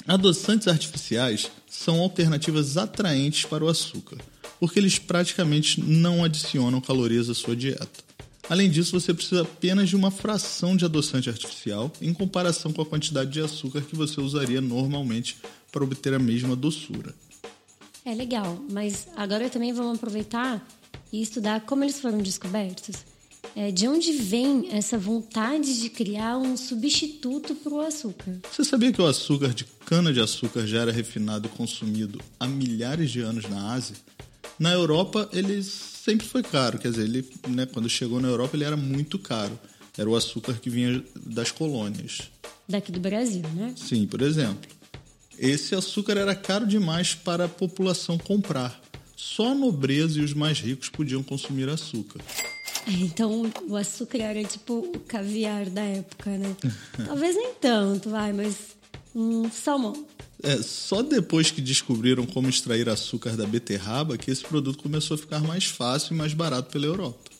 adoçantes 0.05 0.67
artificiais 0.67 1.49
são 1.67 2.01
alternativas 2.01 2.77
atraentes 2.77 3.45
para 3.45 3.65
o 3.65 3.67
açúcar, 3.67 4.19
porque 4.59 4.77
eles 4.77 4.99
praticamente 4.99 5.81
não 5.81 6.23
adicionam 6.23 6.79
calorias 6.79 7.31
à 7.31 7.33
sua 7.33 7.55
dieta. 7.55 8.04
Além 8.47 8.69
disso, 8.69 8.99
você 8.99 9.13
precisa 9.13 9.41
apenas 9.41 9.89
de 9.89 9.95
uma 9.95 10.11
fração 10.11 10.77
de 10.77 10.85
adoçante 10.85 11.29
artificial 11.29 11.91
em 11.99 12.13
comparação 12.13 12.71
com 12.71 12.81
a 12.81 12.85
quantidade 12.85 13.31
de 13.31 13.41
açúcar 13.41 13.81
que 13.81 13.95
você 13.95 14.21
usaria 14.21 14.61
normalmente 14.61 15.37
para 15.71 15.83
obter 15.83 16.13
a 16.13 16.19
mesma 16.19 16.55
doçura. 16.55 17.13
É 18.05 18.13
legal, 18.13 18.63
mas 18.69 19.07
agora 19.15 19.49
também 19.49 19.73
vamos 19.73 19.97
aproveitar 19.97 20.65
e 21.11 21.21
estudar 21.21 21.61
como 21.61 21.83
eles 21.83 21.99
foram 21.99 22.19
descobertos. 22.19 22.97
É, 23.55 23.71
de 23.71 23.87
onde 23.87 24.11
vem 24.11 24.67
essa 24.71 24.97
vontade 24.97 25.79
de 25.79 25.89
criar 25.89 26.37
um 26.37 26.57
substituto 26.57 27.55
para 27.55 27.73
o 27.73 27.79
açúcar? 27.79 28.39
Você 28.51 28.63
sabia 28.63 28.91
que 28.91 29.01
o 29.01 29.07
açúcar 29.07 29.53
de 29.53 29.65
cana-de-açúcar 29.85 30.67
já 30.67 30.81
era 30.81 30.91
refinado 30.91 31.47
e 31.47 31.49
consumido 31.49 32.19
há 32.39 32.45
milhares 32.45 33.09
de 33.09 33.21
anos 33.21 33.49
na 33.49 33.73
Ásia? 33.73 33.95
Na 34.59 34.71
Europa, 34.71 35.29
ele 35.31 35.63
sempre 36.05 36.27
foi 36.27 36.43
caro, 36.43 36.77
quer 36.77 36.91
dizer, 36.91 37.03
ele, 37.03 37.27
né, 37.47 37.65
quando 37.65 37.89
chegou 37.89 38.21
na 38.21 38.27
Europa, 38.27 38.55
ele 38.55 38.63
era 38.63 38.77
muito 38.77 39.17
caro. 39.17 39.59
Era 39.97 40.07
o 40.07 40.15
açúcar 40.15 40.53
que 40.53 40.69
vinha 40.69 41.03
das 41.15 41.49
colônias. 41.51 42.29
Daqui 42.69 42.91
do 42.91 42.99
Brasil, 42.99 43.41
né? 43.55 43.73
Sim, 43.75 44.05
por 44.05 44.21
exemplo. 44.21 44.69
Esse 45.39 45.73
açúcar 45.73 46.17
era 46.17 46.35
caro 46.35 46.67
demais 46.67 47.15
para 47.15 47.45
a 47.45 47.49
população 47.49 48.17
comprar. 48.17 48.79
Só 49.15 49.51
a 49.51 49.55
nobreza 49.55 50.19
e 50.19 50.23
os 50.23 50.33
mais 50.33 50.59
ricos 50.59 50.89
podiam 50.89 51.23
consumir 51.23 51.69
açúcar. 51.69 52.19
É, 52.85 52.91
Então 52.91 53.51
o 53.67 53.75
açúcar 53.75 54.19
era 54.19 54.43
tipo 54.43 54.73
o 54.73 54.99
caviar 54.99 55.69
da 55.69 55.81
época, 55.81 56.37
né? 56.37 56.55
Talvez 57.07 57.35
nem 57.35 57.53
tanto, 57.55 58.09
vai, 58.09 58.31
mas 58.31 58.55
um 59.15 59.49
salmão. 59.49 60.05
É, 60.45 60.61
só 60.61 61.01
depois 61.01 61.49
que 61.49 61.59
descobriram 61.59 62.23
como 62.23 62.47
extrair 62.47 62.87
açúcar 62.87 63.35
da 63.35 63.47
beterraba 63.47 64.15
que 64.15 64.29
esse 64.29 64.43
produto 64.43 64.77
começou 64.77 65.15
a 65.15 65.17
ficar 65.17 65.41
mais 65.41 65.65
fácil 65.65 66.13
e 66.13 66.17
mais 66.17 66.35
barato 66.35 66.71
pela 66.71 66.85
Europa. 66.85 67.31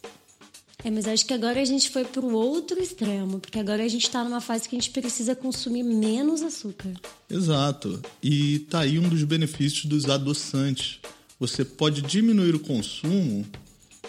É, 0.84 0.90
mas 0.90 1.08
acho 1.08 1.24
que 1.24 1.34
agora 1.34 1.62
a 1.62 1.66
gente 1.66 1.90
foi 1.92 2.04
pro 2.04 2.28
outro 2.36 2.82
extremo, 2.82 3.40
porque 3.40 3.60
agora 3.60 3.84
a 3.84 3.88
gente 3.88 4.10
tá 4.10 4.24
numa 4.24 4.42
fase 4.42 4.68
que 4.68 4.76
a 4.76 4.80
gente 4.80 4.90
precisa 4.90 5.36
consumir 5.36 5.84
menos 5.84 6.42
açúcar. 6.42 6.92
Exato. 7.30 8.02
E 8.24 8.60
tá 8.72 8.80
aí 8.80 8.98
um 8.98 9.08
dos 9.08 9.24
benefícios 9.24 9.86
dos 9.86 10.10
adoçantes. 10.10 11.00
Você 11.40 11.64
pode 11.64 12.02
diminuir 12.02 12.56
o 12.56 12.60
consumo, 12.60 13.46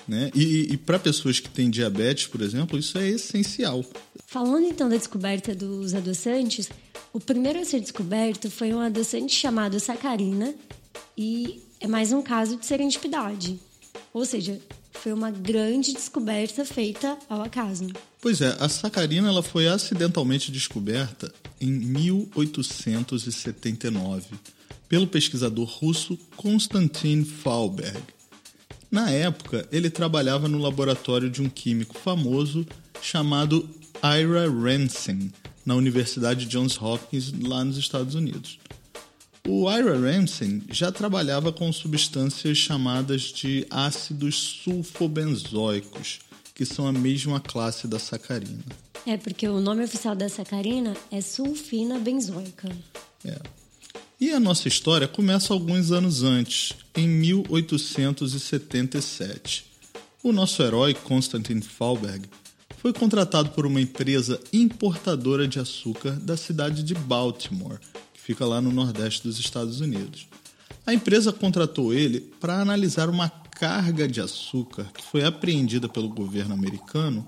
né? 0.09 0.31
E, 0.35 0.73
e 0.73 0.77
para 0.79 0.99
pessoas 0.99 1.39
que 1.39 1.51
têm 1.51 1.69
diabetes, 1.69 2.29
por 2.29 2.41
exemplo, 2.41 2.79
isso 2.79 2.97
é 2.97 3.09
essencial. 3.09 3.85
Falando 4.27 4.67
então 4.67 4.89
da 4.89 4.97
descoberta 4.97 5.55
dos 5.55 5.95
adoçantes, 5.95 6.69
o 7.17 7.19
primeiro 7.19 7.59
a 7.59 7.65
ser 7.65 7.81
descoberto 7.81 8.49
foi 8.51 8.75
um 8.75 8.81
adoçante 8.81 9.35
chamado 9.35 9.81
sacarina 9.81 10.55
e 11.17 11.63
é 11.81 11.89
mais 11.89 12.13
um 12.13 12.21
caso 12.21 12.59
de 12.59 12.67
serendipidade. 12.67 13.59
Ou 14.13 14.27
seja, 14.27 14.61
foi 14.93 15.15
uma 15.15 15.31
grande 15.31 15.95
descoberta 15.95 16.63
feita 16.67 17.17
ao 17.27 17.41
acaso. 17.41 17.87
Pois 18.21 18.43
é, 18.43 18.55
a 18.61 18.69
sacarina 18.69 19.29
ela 19.29 19.43
foi 19.43 19.67
acidentalmente 19.67 20.53
descoberta 20.53 21.33
em 21.59 21.71
1879 21.71 24.27
pelo 24.87 25.07
pesquisador 25.07 25.67
russo 25.67 26.19
Konstantin 26.37 27.25
Fauberg. 27.25 27.99
Na 28.91 29.11
época, 29.11 29.67
ele 29.73 29.89
trabalhava 29.89 30.49
no 30.49 30.59
laboratório 30.59 31.31
de 31.31 31.41
um 31.41 31.49
químico 31.49 31.99
famoso 31.99 32.67
chamado 33.01 33.67
Ira 34.05 34.51
Ramsey, 34.51 35.33
na 35.67 35.75
Universidade 35.75 36.47
Johns 36.47 36.81
Hopkins, 36.81 37.33
lá 37.43 37.65
nos 37.65 37.77
Estados 37.77 38.15
Unidos. 38.15 38.59
O 39.47 39.71
Ira 39.71 39.99
Ramsey 39.99 40.63
já 40.71 40.91
trabalhava 40.91 41.53
com 41.53 41.71
substâncias 41.73 42.57
chamadas 42.57 43.23
de 43.23 43.67
ácidos 43.71 44.63
sulfobenzoicos, 44.65 46.21
que 46.55 46.65
são 46.65 46.87
a 46.87 46.93
mesma 46.93 47.41
classe 47.41 47.87
da 47.87 47.99
sacarina. 47.99 48.65
É 49.05 49.17
porque 49.17 49.49
o 49.49 49.61
nome 49.61 49.85
oficial 49.85 50.17
da 50.17 50.29
sacarina 50.29 50.97
é 51.13 51.21
sulfina 51.21 51.99
benzoica. 51.99 52.69
É. 53.25 53.39
E 54.21 54.33
a 54.33 54.41
nossa 54.41 54.67
história 54.67 55.07
começa 55.07 55.53
alguns 55.53 55.93
anos 55.93 56.23
antes, 56.23 56.73
em 56.97 57.07
1877. 57.07 59.67
O 60.23 60.33
nosso 60.33 60.63
herói, 60.63 60.95
Konstantin 60.95 61.61
Fauberg, 61.61 62.27
foi 62.87 62.93
contratado 62.93 63.51
por 63.51 63.67
uma 63.67 63.81
empresa 63.81 64.39
importadora 64.53 65.49
de 65.49 65.59
açúcar 65.59 66.13
da 66.13 66.37
cidade 66.37 66.85
de 66.85 66.95
Baltimore, 66.95 67.81
que 68.15 68.21
fica 68.21 68.47
lá 68.47 68.61
no 68.61 68.71
nordeste 68.71 69.25
dos 69.27 69.41
Estados 69.41 69.81
Unidos. 69.81 70.29
A 70.87 70.95
empresa 70.95 71.33
contratou 71.33 71.93
ele 71.93 72.21
para 72.21 72.61
analisar 72.61 73.09
uma 73.09 73.29
carga 73.29 74.07
de 74.07 74.21
açúcar 74.21 74.87
que 74.97 75.03
foi 75.03 75.25
apreendida 75.25 75.89
pelo 75.89 76.09
governo 76.09 76.55
americano 76.55 77.27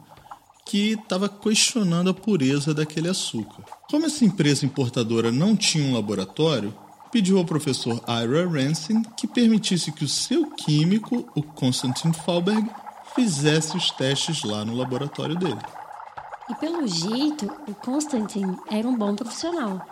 que 0.65 0.93
estava 0.93 1.29
questionando 1.29 2.11
a 2.11 2.15
pureza 2.15 2.73
daquele 2.73 3.09
açúcar. 3.09 3.65
Como 3.91 4.07
essa 4.07 4.25
empresa 4.25 4.65
importadora 4.65 5.33
não 5.33 5.57
tinha 5.57 5.83
um 5.83 5.95
laboratório, 5.95 6.73
pediu 7.11 7.37
ao 7.37 7.45
professor 7.45 8.00
Ira 8.07 8.49
Ransin 8.49 9.03
que 9.17 9.27
permitisse 9.27 9.91
que 9.91 10.05
o 10.05 10.09
seu 10.09 10.53
químico, 10.53 11.29
o 11.35 11.43
Konstantin 11.43 12.12
Fauberg, 12.12 12.65
fizesse 13.18 13.76
os 13.76 13.90
testes 13.90 14.44
lá 14.44 14.64
no 14.64 14.76
laboratório 14.76 15.37
dele. 15.37 15.58
E 16.48 16.54
pelo 16.54 16.87
jeito, 16.87 17.46
o 17.66 17.75
Constantin 17.75 18.56
era 18.70 18.87
um 18.87 18.96
bom 18.96 19.16
profissional, 19.16 19.84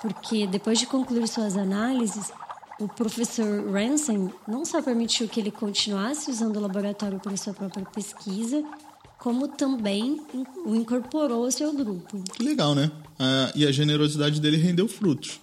porque 0.00 0.46
depois 0.46 0.78
de 0.78 0.86
concluir 0.86 1.28
suas 1.28 1.58
análises, 1.58 2.32
o 2.80 2.88
professor 2.88 3.70
Ransom 3.70 4.30
não 4.48 4.64
só 4.64 4.80
permitiu 4.80 5.28
que 5.28 5.38
ele 5.38 5.50
continuasse 5.50 6.30
usando 6.30 6.56
o 6.56 6.60
laboratório 6.60 7.20
para 7.20 7.36
sua 7.36 7.52
própria 7.52 7.84
pesquisa, 7.84 8.64
como 9.18 9.46
também 9.46 10.18
o 10.64 10.74
incorporou 10.74 11.44
ao 11.44 11.52
seu 11.52 11.74
grupo. 11.74 12.24
Que 12.32 12.42
legal, 12.42 12.74
né? 12.74 12.90
Ah, 13.18 13.52
e 13.54 13.66
a 13.66 13.70
generosidade 13.70 14.40
dele 14.40 14.56
rendeu 14.56 14.88
frutos. 14.88 15.38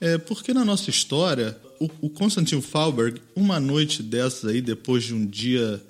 É 0.00 0.16
porque 0.16 0.54
na 0.54 0.64
nossa 0.64 0.88
história, 0.88 1.60
o, 1.78 1.90
o 2.00 2.08
Constantino 2.08 2.62
Fauberg, 2.62 3.20
uma 3.36 3.60
noite 3.60 4.02
dessas 4.02 4.50
aí, 4.50 4.62
depois 4.62 5.04
de 5.04 5.12
um 5.14 5.26
dia 5.26 5.84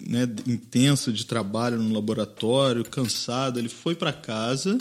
né, 0.00 0.28
intenso 0.46 1.12
de 1.12 1.24
trabalho 1.26 1.78
no 1.78 1.94
laboratório, 1.94 2.84
cansado, 2.84 3.58
ele 3.58 3.68
foi 3.68 3.94
para 3.94 4.12
casa, 4.12 4.78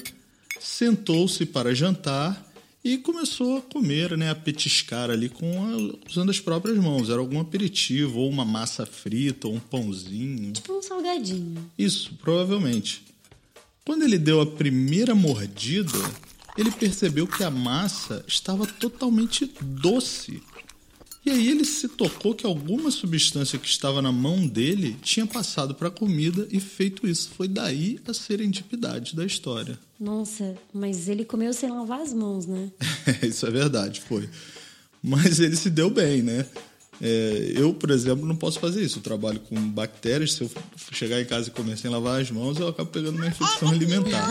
sentou-se 0.60 1.46
para 1.46 1.74
jantar 1.74 2.46
e 2.84 2.98
começou 2.98 3.58
a 3.58 3.62
comer, 3.62 4.18
né, 4.18 4.30
a 4.30 4.36
petiscar 4.36 5.10
ali 5.10 5.28
com 5.28 5.46
a, 5.62 6.10
usando 6.10 6.30
as 6.30 6.40
próprias 6.40 6.78
mãos. 6.78 7.10
Era 7.10 7.20
algum 7.20 7.40
aperitivo, 7.40 8.20
ou 8.20 8.30
uma 8.30 8.46
massa 8.46 8.86
frita, 8.86 9.48
ou 9.48 9.56
um 9.56 9.60
pãozinho. 9.60 10.54
Tipo 10.54 10.78
um 10.78 10.82
salgadinho. 10.82 11.70
Isso, 11.78 12.14
provavelmente. 12.22 13.04
Quando 13.86 14.04
ele 14.04 14.18
deu 14.18 14.40
a 14.42 14.46
primeira 14.46 15.14
mordida, 15.14 15.98
ele 16.58 16.72
percebeu 16.72 17.28
que 17.28 17.44
a 17.44 17.52
massa 17.52 18.24
estava 18.28 18.66
totalmente 18.66 19.52
doce. 19.62 20.42
E 21.28 21.30
aí 21.30 21.50
ele 21.50 21.66
se 21.66 21.90
tocou 21.90 22.34
que 22.34 22.46
alguma 22.46 22.90
substância 22.90 23.60
que 23.60 23.68
estava 23.68 24.02
na 24.02 24.14
mão 24.14 24.48
dele 24.48 24.96
tinha 25.02 25.28
passado 25.28 25.76
para 25.76 25.90
a 25.90 25.92
comida 25.92 26.48
e 26.50 26.58
feito 26.58 27.06
isso. 27.06 27.32
Foi 27.36 27.50
daí 27.50 28.00
a 28.08 28.14
serendipidade 28.14 29.14
da 29.14 29.26
história. 29.26 29.78
Nossa, 30.00 30.56
mas 30.74 31.10
ele 31.10 31.26
comeu 31.26 31.52
sem 31.52 31.70
lavar 31.70 32.00
as 32.00 32.14
mãos, 32.14 32.46
né? 32.46 32.72
isso 33.22 33.46
é 33.46 33.52
verdade, 33.52 34.00
foi. 34.00 34.30
Mas 35.04 35.42
ele 35.42 35.58
se 35.58 35.70
deu 35.70 35.90
bem, 35.90 36.22
né? 36.22 36.46
É, 37.02 37.52
eu, 37.54 37.74
por 37.74 37.92
exemplo, 37.92 38.26
não 38.26 38.38
posso 38.38 38.62
fazer 38.62 38.82
isso. 38.82 39.00
Eu 39.00 39.04
trabalho 39.04 39.42
com 39.42 39.56
bactérias. 39.70 40.32
Se 40.32 40.44
eu 40.44 40.52
chegar 40.94 41.20
em 41.20 41.26
casa 41.26 41.50
e 41.50 41.52
comer 41.52 41.78
sem 41.78 41.92
lavar 41.92 42.22
as 42.22 42.32
mãos, 42.32 42.58
eu 42.58 42.70
acabo 42.70 42.90
pegando 42.90 43.18
uma 43.18 43.28
infecção 43.28 43.68
alimentar. 43.68 44.30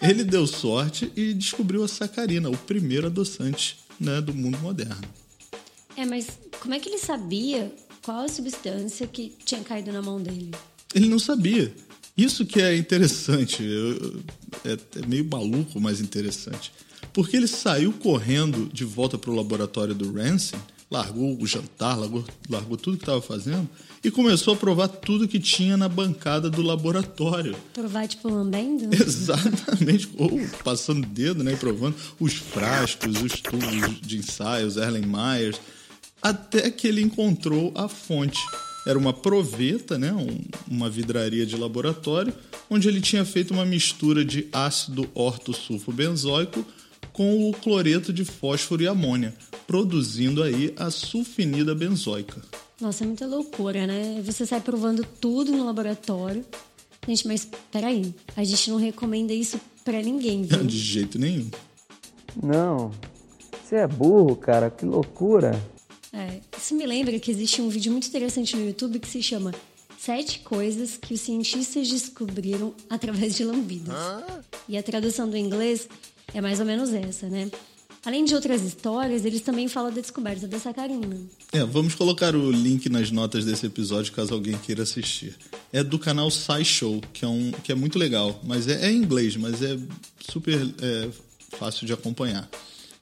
Ele 0.00 0.24
deu 0.24 0.46
sorte 0.46 1.12
e 1.14 1.34
descobriu 1.34 1.84
a 1.84 1.88
sacarina, 1.88 2.48
o 2.48 2.56
primeiro 2.56 3.08
adoçante 3.08 3.76
né, 4.00 4.22
do 4.22 4.32
mundo 4.32 4.56
moderno. 4.60 5.06
É, 5.96 6.04
mas 6.04 6.38
como 6.60 6.74
é 6.74 6.78
que 6.78 6.88
ele 6.88 6.98
sabia 6.98 7.72
qual 8.02 8.24
a 8.24 8.28
substância 8.28 9.06
que 9.06 9.34
tinha 9.44 9.62
caído 9.62 9.92
na 9.92 10.02
mão 10.02 10.22
dele? 10.22 10.50
Ele 10.94 11.08
não 11.08 11.18
sabia. 11.18 11.74
Isso 12.16 12.44
que 12.44 12.60
é 12.60 12.76
interessante. 12.76 13.62
É, 14.64 14.72
é 15.00 15.06
meio 15.06 15.24
maluco, 15.24 15.80
mas 15.80 16.00
interessante. 16.00 16.72
Porque 17.12 17.36
ele 17.36 17.46
saiu 17.46 17.92
correndo 17.92 18.68
de 18.72 18.84
volta 18.84 19.16
para 19.16 19.30
o 19.30 19.34
laboratório 19.34 19.94
do 19.94 20.12
Ransom 20.12 20.58
largou 20.94 21.36
o 21.40 21.46
jantar, 21.46 21.98
largou, 21.98 22.24
largou 22.48 22.76
tudo 22.76 22.96
que 22.96 23.02
estava 23.02 23.20
fazendo 23.20 23.68
e 24.02 24.10
começou 24.10 24.54
a 24.54 24.56
provar 24.56 24.86
tudo 24.86 25.26
que 25.26 25.40
tinha 25.40 25.76
na 25.76 25.88
bancada 25.88 26.48
do 26.48 26.62
laboratório. 26.62 27.56
Provar, 27.72 28.06
tipo, 28.06 28.28
lambendo? 28.28 28.94
Exatamente. 28.94 30.08
Ou 30.16 30.30
passando 30.62 31.02
o 31.02 31.06
dedo, 31.06 31.42
né? 31.42 31.54
E 31.54 31.56
provando 31.56 31.96
os 32.20 32.34
frascos, 32.34 33.20
os 33.22 33.40
tubos 33.40 34.00
de 34.00 34.18
ensaios, 34.18 34.76
Erlen 34.76 35.04
Myers, 35.04 35.60
até 36.24 36.70
que 36.70 36.88
ele 36.88 37.02
encontrou 37.02 37.70
a 37.74 37.86
fonte. 37.86 38.40
Era 38.86 38.98
uma 38.98 39.12
proveta, 39.12 39.98
né? 39.98 40.10
Um, 40.10 40.40
uma 40.66 40.88
vidraria 40.88 41.44
de 41.44 41.54
laboratório, 41.54 42.32
onde 42.70 42.88
ele 42.88 43.02
tinha 43.02 43.26
feito 43.26 43.52
uma 43.52 43.66
mistura 43.66 44.24
de 44.24 44.48
ácido 44.50 45.06
ortosulfobenzoico 45.14 46.64
com 47.12 47.48
o 47.48 47.52
cloreto 47.52 48.12
de 48.12 48.24
fósforo 48.24 48.82
e 48.82 48.88
amônia, 48.88 49.34
produzindo 49.66 50.42
aí 50.42 50.72
a 50.78 50.90
sulfinida 50.90 51.74
benzoica. 51.74 52.40
Nossa, 52.80 53.04
é 53.04 53.06
muita 53.06 53.26
loucura, 53.26 53.86
né? 53.86 54.20
Você 54.24 54.46
sai 54.46 54.60
provando 54.60 55.06
tudo 55.20 55.52
no 55.52 55.64
laboratório. 55.64 56.44
Gente, 57.06 57.26
mas 57.28 57.46
peraí, 57.70 58.14
a 58.34 58.42
gente 58.42 58.70
não 58.70 58.78
recomenda 58.78 59.32
isso 59.34 59.60
pra 59.84 60.00
ninguém, 60.00 60.42
viu? 60.42 60.58
De 60.64 60.78
jeito 60.78 61.18
nenhum. 61.18 61.50
Não, 62.42 62.90
você 63.62 63.76
é 63.76 63.86
burro, 63.86 64.34
cara, 64.36 64.70
que 64.70 64.84
loucura. 64.84 65.60
É, 66.14 66.40
isso 66.56 66.74
me 66.76 66.86
lembra 66.86 67.18
que 67.18 67.30
existe 67.30 67.60
um 67.60 67.68
vídeo 67.68 67.90
muito 67.90 68.06
interessante 68.06 68.56
no 68.56 68.64
YouTube 68.64 69.00
que 69.00 69.08
se 69.08 69.20
chama 69.20 69.52
Sete 69.98 70.38
Coisas 70.40 70.96
que 70.96 71.12
os 71.12 71.20
Cientistas 71.20 71.88
Descobriram 71.88 72.72
Através 72.88 73.34
de 73.34 73.42
Lambidas. 73.42 73.94
E 74.68 74.78
a 74.78 74.82
tradução 74.82 75.28
do 75.28 75.36
inglês 75.36 75.88
é 76.32 76.40
mais 76.40 76.60
ou 76.60 76.66
menos 76.66 76.92
essa, 76.92 77.28
né? 77.28 77.50
Além 78.04 78.24
de 78.24 78.34
outras 78.34 78.62
histórias, 78.62 79.24
eles 79.24 79.40
também 79.40 79.66
falam 79.66 79.90
da 79.90 80.00
descoberta 80.00 80.46
da 80.46 80.58
sacarina. 80.58 81.18
É, 81.50 81.64
vamos 81.64 81.94
colocar 81.94 82.36
o 82.36 82.50
link 82.50 82.88
nas 82.90 83.10
notas 83.10 83.46
desse 83.46 83.64
episódio 83.64 84.12
caso 84.12 84.34
alguém 84.34 84.58
queira 84.58 84.82
assistir. 84.82 85.34
É 85.72 85.82
do 85.82 85.98
canal 85.98 86.30
SciShow, 86.30 87.00
que 87.14 87.24
é, 87.24 87.28
um, 87.28 87.50
que 87.50 87.72
é 87.72 87.74
muito 87.74 87.98
legal, 87.98 88.38
mas 88.44 88.68
é, 88.68 88.86
é 88.86 88.92
em 88.92 88.98
inglês, 88.98 89.36
mas 89.36 89.62
é 89.62 89.78
super 90.30 90.60
é, 90.82 91.08
fácil 91.56 91.86
de 91.86 91.94
acompanhar. 91.94 92.48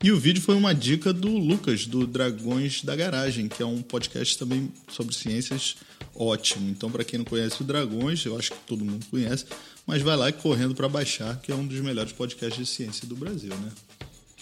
E 0.02 0.10
o 0.10 0.18
vídeo 0.18 0.42
foi 0.42 0.56
uma 0.56 0.74
dica 0.74 1.12
do 1.12 1.28
Lucas, 1.28 1.86
do 1.86 2.06
Dragões 2.06 2.82
da 2.82 2.96
Garagem, 2.96 3.46
que 3.46 3.62
é 3.62 3.66
um 3.66 3.80
podcast 3.80 4.36
também 4.36 4.68
sobre 4.88 5.14
ciências 5.14 5.76
ótimo. 6.14 6.68
Então, 6.68 6.90
para 6.90 7.04
quem 7.04 7.18
não 7.18 7.24
conhece 7.24 7.60
o 7.62 7.64
Dragões, 7.64 8.24
eu 8.24 8.36
acho 8.36 8.52
que 8.52 8.58
todo 8.66 8.84
mundo 8.84 9.06
conhece, 9.10 9.46
mas 9.86 10.02
vai 10.02 10.16
lá 10.16 10.28
e 10.28 10.32
correndo 10.32 10.74
para 10.74 10.88
baixar, 10.88 11.40
que 11.40 11.52
é 11.52 11.54
um 11.54 11.66
dos 11.66 11.80
melhores 11.80 12.12
podcasts 12.12 12.58
de 12.58 12.66
ciência 12.66 13.06
do 13.06 13.16
Brasil, 13.16 13.50
né? 13.50 13.70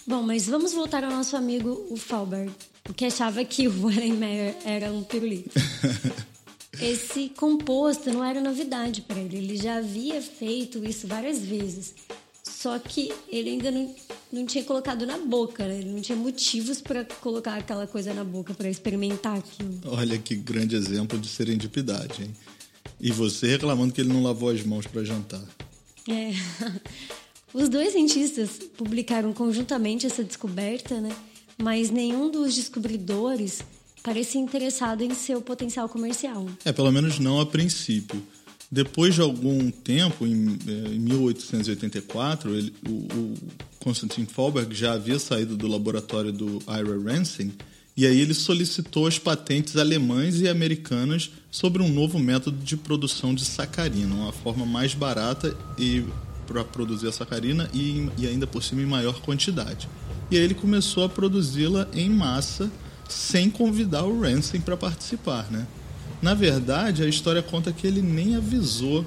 Bom, 0.05 0.23
mas 0.23 0.47
vamos 0.47 0.73
voltar 0.73 1.03
ao 1.03 1.11
nosso 1.11 1.37
amigo 1.37 1.85
o 1.89 1.95
Falberg, 1.95 2.51
que 2.95 3.05
achava 3.05 3.45
que 3.45 3.67
o 3.67 3.83
Wallenmeyer 3.83 4.55
era 4.65 4.91
um 4.91 5.03
pirulito. 5.03 5.51
Esse 6.81 7.29
composto 7.29 8.11
não 8.11 8.23
era 8.23 8.41
novidade 8.41 9.01
para 9.01 9.19
ele, 9.19 9.37
ele 9.37 9.57
já 9.57 9.77
havia 9.77 10.21
feito 10.21 10.83
isso 10.83 11.05
várias 11.05 11.39
vezes. 11.39 11.93
Só 12.61 12.77
que 12.77 13.11
ele 13.27 13.49
ainda 13.49 13.71
não, 13.71 13.95
não 14.31 14.45
tinha 14.45 14.63
colocado 14.63 15.03
na 15.03 15.17
boca, 15.17 15.65
né? 15.67 15.79
ele 15.79 15.89
não 15.89 15.99
tinha 15.99 16.15
motivos 16.15 16.79
para 16.79 17.03
colocar 17.03 17.55
aquela 17.55 17.87
coisa 17.87 18.13
na 18.13 18.23
boca, 18.23 18.53
para 18.53 18.69
experimentar 18.69 19.35
aquilo. 19.35 19.79
Olha 19.85 20.15
que 20.19 20.35
grande 20.35 20.75
exemplo 20.75 21.17
de 21.17 21.27
serendipidade, 21.27 22.21
hein? 22.21 22.31
E 22.99 23.11
você 23.11 23.47
reclamando 23.47 23.91
que 23.91 24.01
ele 24.01 24.13
não 24.13 24.21
lavou 24.21 24.49
as 24.49 24.61
mãos 24.61 24.85
para 24.85 25.03
jantar. 25.03 25.43
É. 26.07 26.33
Os 27.51 27.67
dois 27.67 27.93
cientistas 27.93 28.59
publicaram 28.77 29.33
conjuntamente 29.33 30.05
essa 30.05 30.23
descoberta, 30.23 31.01
né? 31.01 31.09
Mas 31.57 31.89
nenhum 31.89 32.29
dos 32.29 32.53
descobridores 32.53 33.63
parecia 34.03 34.39
interessado 34.39 35.01
em 35.01 35.15
seu 35.15 35.41
potencial 35.41 35.89
comercial. 35.89 36.45
É, 36.63 36.71
pelo 36.71 36.91
menos 36.91 37.17
não 37.17 37.39
a 37.39 37.45
princípio. 37.45 38.21
Depois 38.71 39.13
de 39.13 39.21
algum 39.21 39.69
tempo, 39.69 40.25
em, 40.25 40.57
em 40.65 40.99
1884, 40.99 42.55
ele, 42.55 42.73
o, 42.87 42.91
o 42.91 43.33
Konstantin 43.79 44.25
já 44.69 44.93
havia 44.93 45.19
saído 45.19 45.57
do 45.57 45.67
laboratório 45.67 46.31
do 46.31 46.59
Ira 46.67 47.13
Ransin 47.13 47.51
e 47.95 48.07
aí 48.07 48.21
ele 48.21 48.33
solicitou 48.33 49.05
as 49.05 49.19
patentes 49.19 49.75
alemãs 49.75 50.39
e 50.39 50.47
americanas 50.47 51.31
sobre 51.51 51.83
um 51.83 51.89
novo 51.89 52.17
método 52.17 52.57
de 52.63 52.77
produção 52.77 53.35
de 53.35 53.43
sacarina, 53.43 54.15
uma 54.15 54.31
forma 54.31 54.65
mais 54.65 54.93
barata 54.93 55.55
e 55.77 56.05
para 56.47 56.63
produzir 56.63 57.07
a 57.07 57.11
sacarina 57.11 57.69
e, 57.73 58.09
e 58.17 58.25
ainda 58.25 58.47
por 58.47 58.63
cima 58.63 58.81
em 58.81 58.85
maior 58.85 59.19
quantidade. 59.21 59.89
E 60.29 60.37
aí 60.37 60.43
ele 60.43 60.53
começou 60.53 61.03
a 61.03 61.09
produzi-la 61.09 61.87
em 61.93 62.09
massa 62.09 62.71
sem 63.09 63.49
convidar 63.49 64.05
o 64.05 64.21
Ransom 64.21 64.61
para 64.61 64.77
participar, 64.77 65.51
né? 65.51 65.67
Na 66.21 66.33
verdade, 66.33 67.03
a 67.03 67.07
história 67.07 67.41
conta 67.41 67.71
que 67.71 67.87
ele 67.87 68.01
nem 68.01 68.35
avisou, 68.35 69.05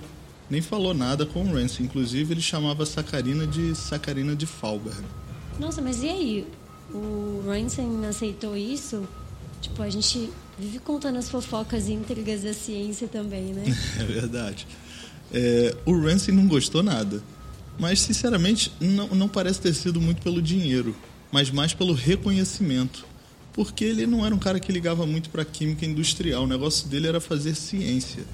nem 0.50 0.61
falou 0.61 0.92
nada 0.92 1.25
com 1.25 1.44
o 1.44 1.52
Ransom. 1.54 1.85
Inclusive, 1.85 2.35
ele 2.35 2.40
chamava 2.40 2.83
a 2.83 2.87
sacarina 2.87 3.47
de 3.47 3.75
sacarina 3.75 4.35
de 4.35 4.47
Falberg. 4.47 5.04
Nossa, 5.59 5.80
mas 5.80 6.02
e 6.02 6.09
aí? 6.09 6.47
O 6.92 7.42
Ransom 7.47 8.04
aceitou 8.09 8.56
isso? 8.56 9.06
Tipo, 9.61 9.83
a 9.83 9.90
gente 9.90 10.30
vive 10.59 10.78
contando 10.78 11.18
as 11.18 11.28
fofocas 11.28 11.88
e 11.88 11.92
intrigas 11.92 12.42
da 12.42 12.52
ciência 12.52 13.09
também, 13.09 13.52
né? 13.52 13.64
É 13.99 14.04
verdade. 14.04 14.66
É, 15.33 15.76
o 15.87 15.99
Ransom 15.99 16.33
não 16.33 16.47
gostou 16.47 16.83
nada. 16.83 17.23
Mas, 17.78 18.00
sinceramente, 18.00 18.73
não, 18.80 19.09
não 19.09 19.28
parece 19.28 19.61
ter 19.61 19.75
sido 19.75 20.00
muito 20.00 20.23
pelo 20.23 20.40
dinheiro, 20.42 20.94
mas 21.33 21.50
mais 21.50 21.73
pelo 21.73 21.92
reconhecimento. 21.92 23.04
Porque 23.54 23.84
ele 23.84 24.06
não 24.06 24.26
era 24.26 24.34
um 24.34 24.38
cara 24.38 24.61
que 24.61 24.70
ligava 24.70 25.06
muito 25.06 25.30
para 25.30 25.44
química 25.44 25.87
industrial, 25.87 26.42
o 26.44 26.46
negócio 26.46 26.88
dele 26.88 27.06
era 27.06 27.20
fazer 27.20 27.54
ciência. 27.54 28.25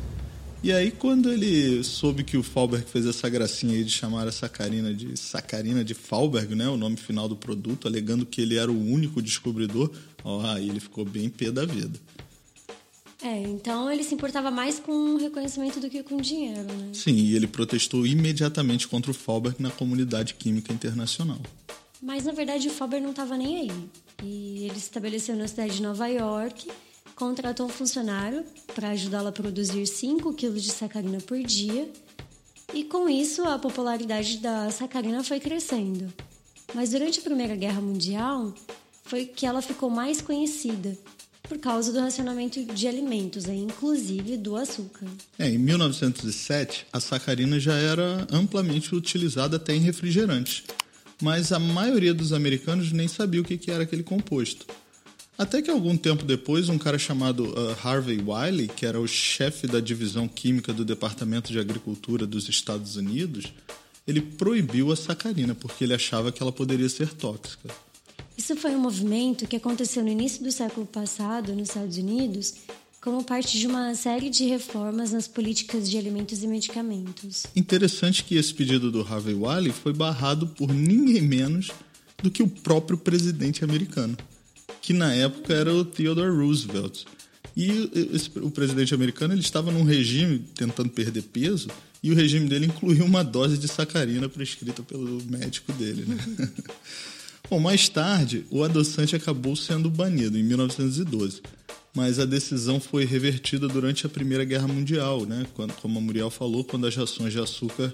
E 0.62 0.72
aí, 0.72 0.90
quando 0.90 1.32
ele 1.32 1.82
soube 1.84 2.22
que 2.24 2.36
o 2.36 2.42
Falberg 2.42 2.86
fez 2.86 3.06
essa 3.06 3.28
gracinha 3.30 3.74
aí 3.74 3.84
de 3.84 3.90
chamar 3.90 4.26
a 4.26 4.32
sacarina 4.32 4.92
de 4.92 5.16
sacarina 5.16 5.82
de 5.82 5.94
Falberg, 5.94 6.54
né, 6.54 6.68
o 6.68 6.76
nome 6.76 6.96
final 6.96 7.28
do 7.28 7.36
produto, 7.36 7.88
alegando 7.88 8.26
que 8.26 8.42
ele 8.42 8.56
era 8.58 8.70
o 8.70 8.78
único 8.78 9.22
descobridor, 9.22 9.90
ó, 10.22 10.42
aí 10.44 10.68
ele 10.68 10.80
ficou 10.80 11.04
bem 11.04 11.30
pé 11.30 11.50
da 11.50 11.64
vida. 11.64 11.98
É, 13.22 13.40
então 13.42 13.90
ele 13.90 14.02
se 14.02 14.14
importava 14.14 14.50
mais 14.50 14.78
com 14.78 14.92
o 14.92 15.18
reconhecimento 15.18 15.80
do 15.80 15.90
que 15.90 16.02
com 16.02 16.18
dinheiro, 16.18 16.62
né? 16.62 16.90
Sim, 16.92 17.14
e 17.14 17.36
ele 17.36 17.46
protestou 17.46 18.06
imediatamente 18.06 18.88
contra 18.88 19.10
o 19.10 19.14
Falberg 19.14 19.62
na 19.62 19.70
comunidade 19.70 20.34
química 20.34 20.72
internacional. 20.72 21.40
Mas 22.02 22.24
na 22.24 22.32
verdade 22.32 22.68
o 22.68 22.70
Faber 22.70 23.00
não 23.00 23.10
estava 23.10 23.36
nem 23.36 23.60
aí. 23.60 23.70
E 24.22 24.64
ele 24.64 24.74
se 24.74 24.80
estabeleceu 24.80 25.36
na 25.36 25.48
cidade 25.48 25.76
de 25.76 25.82
Nova 25.82 26.06
York, 26.06 26.70
contratou 27.14 27.66
um 27.66 27.70
funcionário 27.70 28.44
para 28.74 28.90
ajudá-lo 28.90 29.28
a 29.28 29.32
produzir 29.32 29.86
5 29.86 30.32
quilos 30.34 30.62
de 30.62 30.70
sacarina 30.70 31.18
por 31.20 31.38
dia. 31.42 31.90
E 32.72 32.84
com 32.84 33.08
isso 33.08 33.42
a 33.44 33.58
popularidade 33.58 34.38
da 34.38 34.70
sacarina 34.70 35.24
foi 35.24 35.40
crescendo. 35.40 36.12
Mas 36.74 36.90
durante 36.90 37.18
a 37.18 37.22
Primeira 37.22 37.56
Guerra 37.56 37.80
Mundial 37.80 38.54
foi 39.04 39.26
que 39.26 39.44
ela 39.44 39.60
ficou 39.60 39.90
mais 39.90 40.20
conhecida 40.20 40.96
por 41.50 41.58
causa 41.58 41.92
do 41.92 41.98
racionamento 41.98 42.64
de 42.64 42.86
alimentos, 42.86 43.46
inclusive 43.46 44.36
do 44.36 44.54
açúcar. 44.54 45.06
É, 45.36 45.48
em 45.48 45.58
1907, 45.58 46.86
a 46.92 47.00
sacarina 47.00 47.58
já 47.58 47.74
era 47.74 48.24
amplamente 48.30 48.94
utilizada 48.94 49.56
até 49.56 49.74
em 49.74 49.80
refrigerantes, 49.80 50.62
mas 51.20 51.52
a 51.52 51.58
maioria 51.58 52.14
dos 52.14 52.32
americanos 52.32 52.92
nem 52.92 53.08
sabia 53.08 53.40
o 53.40 53.44
que 53.44 53.70
era 53.70 53.84
aquele 53.84 54.02
composto. 54.02 54.66
Até 55.40 55.62
que 55.62 55.70
algum 55.70 55.96
tempo 55.96 56.22
depois, 56.22 56.68
um 56.68 56.76
cara 56.76 56.98
chamado 56.98 57.44
uh, 57.46 57.76
Harvey 57.82 58.20
Wiley, 58.22 58.68
que 58.68 58.84
era 58.84 59.00
o 59.00 59.08
chefe 59.08 59.66
da 59.66 59.80
divisão 59.80 60.28
química 60.28 60.70
do 60.70 60.84
Departamento 60.84 61.50
de 61.50 61.58
Agricultura 61.58 62.26
dos 62.26 62.46
Estados 62.48 62.96
Unidos, 62.96 63.52
ele 64.06 64.20
proibiu 64.20 64.92
a 64.92 64.96
sacarina 64.96 65.54
porque 65.54 65.84
ele 65.84 65.94
achava 65.94 66.30
que 66.30 66.42
ela 66.42 66.52
poderia 66.52 66.88
ser 66.90 67.14
tóxica. 67.14 67.70
Isso 68.36 68.54
foi 68.56 68.72
um 68.74 68.80
movimento 68.80 69.46
que 69.46 69.56
aconteceu 69.56 70.02
no 70.02 70.10
início 70.10 70.42
do 70.42 70.52
século 70.52 70.86
passado 70.86 71.54
nos 71.54 71.68
Estados 71.68 71.96
Unidos 71.96 72.54
como 73.00 73.24
parte 73.24 73.58
de 73.58 73.66
uma 73.66 73.94
série 73.94 74.28
de 74.28 74.44
reformas 74.44 75.10
nas 75.10 75.26
políticas 75.26 75.88
de 75.88 75.96
alimentos 75.96 76.42
e 76.42 76.46
medicamentos. 76.46 77.46
Interessante 77.56 78.22
que 78.22 78.36
esse 78.36 78.52
pedido 78.52 78.90
do 78.90 79.00
Harvey 79.00 79.34
Wiley 79.34 79.72
foi 79.72 79.92
barrado 79.92 80.46
por 80.46 80.72
ninguém 80.72 81.22
menos 81.22 81.70
do 82.22 82.30
que 82.30 82.42
o 82.42 82.48
próprio 82.48 82.98
presidente 82.98 83.64
americano, 83.64 84.16
que 84.82 84.92
na 84.92 85.14
época 85.14 85.54
era 85.54 85.72
o 85.72 85.84
Theodore 85.84 86.30
Roosevelt. 86.30 87.04
E 87.56 87.90
o 88.36 88.50
presidente 88.50 88.94
americano 88.94 89.34
ele 89.34 89.40
estava 89.40 89.72
num 89.72 89.82
regime 89.82 90.38
tentando 90.54 90.90
perder 90.90 91.22
peso 91.22 91.68
e 92.02 92.12
o 92.12 92.14
regime 92.14 92.48
dele 92.48 92.66
incluía 92.66 93.04
uma 93.04 93.24
dose 93.24 93.58
de 93.58 93.66
sacarina 93.66 94.28
prescrita 94.28 94.82
pelo 94.82 95.22
médico 95.24 95.72
dele. 95.72 96.04
Né? 96.06 96.48
Bom, 97.50 97.58
mais 97.58 97.88
tarde, 97.88 98.46
o 98.50 98.62
adoçante 98.62 99.16
acabou 99.16 99.56
sendo 99.56 99.90
banido 99.90 100.38
em 100.38 100.42
1912, 100.42 101.42
mas 101.94 102.18
a 102.18 102.24
decisão 102.24 102.80
foi 102.80 103.04
revertida 103.04 103.66
durante 103.68 104.06
a 104.06 104.08
Primeira 104.08 104.44
Guerra 104.44 104.68
Mundial, 104.68 105.24
né? 105.24 105.46
Quando, 105.54 105.72
como 105.74 105.98
a 105.98 106.02
Muriel 106.02 106.30
falou, 106.30 106.64
quando 106.64 106.86
as 106.86 106.94
rações 106.94 107.32
de 107.32 107.40
açúcar 107.40 107.92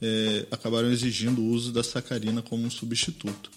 é, 0.00 0.46
acabaram 0.50 0.90
exigindo 0.90 1.40
o 1.40 1.46
uso 1.46 1.72
da 1.72 1.82
sacarina 1.82 2.42
como 2.42 2.64
um 2.64 2.70
substituto. 2.70 3.50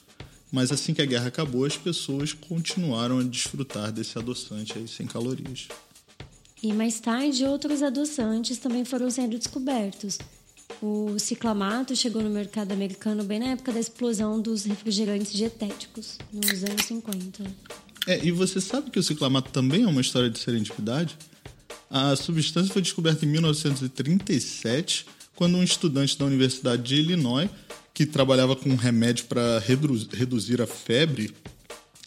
Mas 0.52 0.72
assim 0.72 0.94
que 0.94 1.02
a 1.02 1.06
guerra 1.06 1.28
acabou, 1.28 1.66
as 1.66 1.78
pessoas 1.78 2.34
continuaram 2.34 3.20
a 3.20 3.24
desfrutar 3.24 3.92
desse 3.92 4.18
adoçante 4.18 4.78
aí 4.78 4.88
sem 4.88 5.08
calorias. 5.08 5.68
E 6.62 6.74
mais 6.74 7.00
tarde, 7.00 7.46
outros 7.46 7.82
adoçantes 7.82 8.58
também 8.58 8.86
foram 8.86 9.10
sendo 9.10 9.38
descobertos, 9.38 10.20
o 10.80 11.20
ciclamato 11.20 11.96
chegou 11.96 12.22
no 12.22 12.30
mercado 12.30 12.72
americano 12.72 13.24
bem 13.24 13.40
na 13.40 13.48
época 13.48 13.72
da 13.72 13.80
explosão 13.80 14.40
dos 14.40 14.66
refrigerantes 14.66 15.34
dietéticos, 15.34 16.18
nos 16.32 16.64
anos 16.64 16.86
50. 16.86 17.44
É, 18.08 18.26
e 18.26 18.32
você 18.32 18.60
sabe 18.60 18.90
que 18.90 19.00
o 19.00 19.04
ciclamato 19.04 19.52
também 19.52 19.84
é 19.84 19.88
uma 19.88 20.02
história 20.02 20.30
de 20.30 20.40
serendipidade? 20.40 21.18
A 21.90 22.16
substância 22.16 22.72
foi 22.72 22.82
descoberta 22.82 23.26
em 23.26 23.30
1937, 23.30 25.06
quando 25.36 25.58
um 25.58 25.64
estudante 25.64 26.18
da 26.18 26.26
Universidade 26.26 26.82
de 26.82 26.96
Illinois, 26.96 27.50
que 27.94 28.06
trabalhava 28.06 28.56
com 28.56 28.70
um 28.70 28.76
remédio 28.76 29.26
para 29.26 29.60
reduzir 29.60 30.62
a 30.62 30.68
febre, 30.68 31.34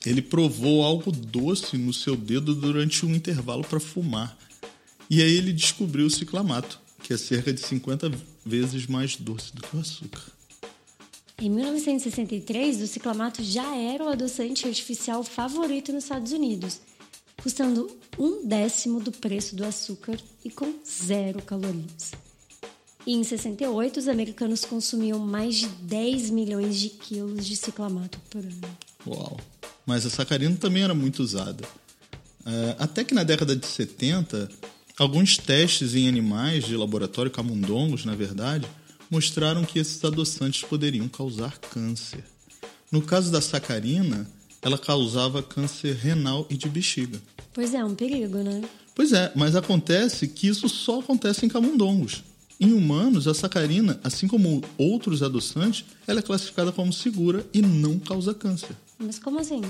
ele 0.04 0.22
provou 0.22 0.82
algo 0.82 1.12
doce 1.12 1.76
no 1.76 1.92
seu 1.92 2.16
dedo 2.16 2.54
durante 2.54 3.06
um 3.06 3.14
intervalo 3.14 3.62
para 3.64 3.80
fumar. 3.80 4.36
E 5.08 5.22
aí 5.22 5.36
ele 5.36 5.52
descobriu 5.52 6.06
o 6.06 6.10
ciclamato, 6.10 6.78
que 7.02 7.12
é 7.12 7.16
cerca 7.16 7.52
de 7.52 7.60
50 7.60 8.10
vezes 8.44 8.86
mais 8.86 9.16
doce 9.16 9.54
do 9.54 9.62
que 9.62 9.76
o 9.76 9.80
açúcar. 9.80 10.33
Em 11.38 11.50
1963, 11.50 12.80
o 12.80 12.86
ciclamato 12.86 13.42
já 13.42 13.76
era 13.76 14.04
o 14.04 14.08
adoçante 14.08 14.66
artificial 14.66 15.22
favorito 15.24 15.92
nos 15.92 16.04
Estados 16.04 16.32
Unidos, 16.32 16.80
custando 17.42 17.90
um 18.18 18.46
décimo 18.46 19.00
do 19.00 19.10
preço 19.10 19.56
do 19.56 19.64
açúcar 19.64 20.18
e 20.44 20.50
com 20.50 20.72
zero 20.86 21.42
calorias. 21.42 22.12
E 23.06 23.14
em 23.14 23.22
68, 23.22 23.98
os 23.98 24.08
americanos 24.08 24.64
consumiam 24.64 25.18
mais 25.18 25.56
de 25.56 25.66
10 25.66 26.30
milhões 26.30 26.76
de 26.78 26.88
quilos 26.88 27.44
de 27.44 27.56
ciclamato 27.56 28.18
por 28.30 28.40
ano. 28.40 28.78
Uau! 29.06 29.36
Mas 29.84 30.06
a 30.06 30.10
sacarina 30.10 30.56
também 30.56 30.82
era 30.82 30.94
muito 30.94 31.22
usada. 31.22 31.66
É, 32.46 32.76
até 32.78 33.04
que 33.04 33.12
na 33.12 33.22
década 33.22 33.54
de 33.54 33.66
70, 33.66 34.48
Alguns 34.96 35.36
testes 35.36 35.96
em 35.96 36.08
animais 36.08 36.64
de 36.64 36.76
laboratório, 36.76 37.28
camundongos, 37.28 38.04
na 38.04 38.14
verdade, 38.14 38.64
mostraram 39.10 39.64
que 39.64 39.78
esses 39.78 40.04
adoçantes 40.04 40.62
poderiam 40.62 41.08
causar 41.08 41.58
câncer. 41.58 42.24
No 42.90 43.02
caso 43.02 43.30
da 43.30 43.40
sacarina, 43.40 44.28
ela 44.62 44.78
causava 44.78 45.42
câncer 45.42 45.94
renal 45.94 46.46
e 46.48 46.56
de 46.56 46.68
bexiga. 46.68 47.20
Pois 47.52 47.74
é, 47.74 47.84
um 47.84 47.94
perigo, 47.94 48.38
né? 48.38 48.62
Pois 48.94 49.12
é, 49.12 49.32
mas 49.34 49.56
acontece 49.56 50.28
que 50.28 50.46
isso 50.46 50.68
só 50.68 51.00
acontece 51.00 51.44
em 51.44 51.48
camundongos. 51.48 52.22
Em 52.60 52.72
humanos, 52.72 53.26
a 53.26 53.34
sacarina, 53.34 53.98
assim 54.04 54.28
como 54.28 54.62
outros 54.78 55.22
adoçantes, 55.22 55.84
ela 56.06 56.20
é 56.20 56.22
classificada 56.22 56.70
como 56.70 56.92
segura 56.92 57.44
e 57.52 57.60
não 57.60 57.98
causa 57.98 58.32
câncer. 58.32 58.76
Mas 58.98 59.18
como 59.18 59.40
assim? 59.40 59.60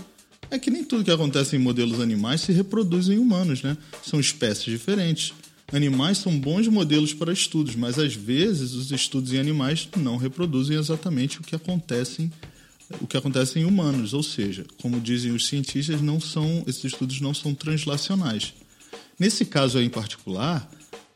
É 0.51 0.59
que 0.59 0.71
nem 0.71 0.85
tudo 0.85 1.03
que 1.03 1.11
acontece 1.11 1.57
em 1.57 1.59
modelos 1.59 2.01
animais 2.01 2.43
se 2.43 2.53
reproduz 2.53 3.09
em 3.09 3.19
humanos, 3.19 3.63
né? 3.63 3.77
São 4.05 4.21
espécies 4.21 4.67
diferentes. 4.67 5.33
Animais 5.73 6.19
são 6.19 6.39
bons 6.39 6.69
modelos 6.69 7.15
para 7.15 7.33
estudos, 7.33 7.75
mas 7.75 7.99
às 7.99 8.15
vezes 8.15 8.75
os 8.75 8.93
estudos 8.93 9.33
em 9.33 9.39
animais 9.39 9.89
não 9.97 10.17
reproduzem 10.17 10.77
exatamente 10.77 11.41
o 11.41 11.43
que 11.43 11.57
acontece, 11.57 12.31
o 13.01 13.07
que 13.07 13.17
acontece 13.17 13.59
em 13.59 13.65
humanos, 13.65 14.13
ou 14.13 14.23
seja, 14.23 14.65
como 14.81 15.01
dizem 15.01 15.33
os 15.33 15.47
cientistas, 15.47 16.01
não 16.01 16.21
são 16.21 16.63
esses 16.67 16.85
estudos 16.85 17.21
não 17.21 17.35
são 17.35 17.55
translacionais. 17.55 18.55
Nesse 19.19 19.45
caso 19.45 19.79
aí 19.79 19.87
em 19.87 19.91
particular, 19.91 20.71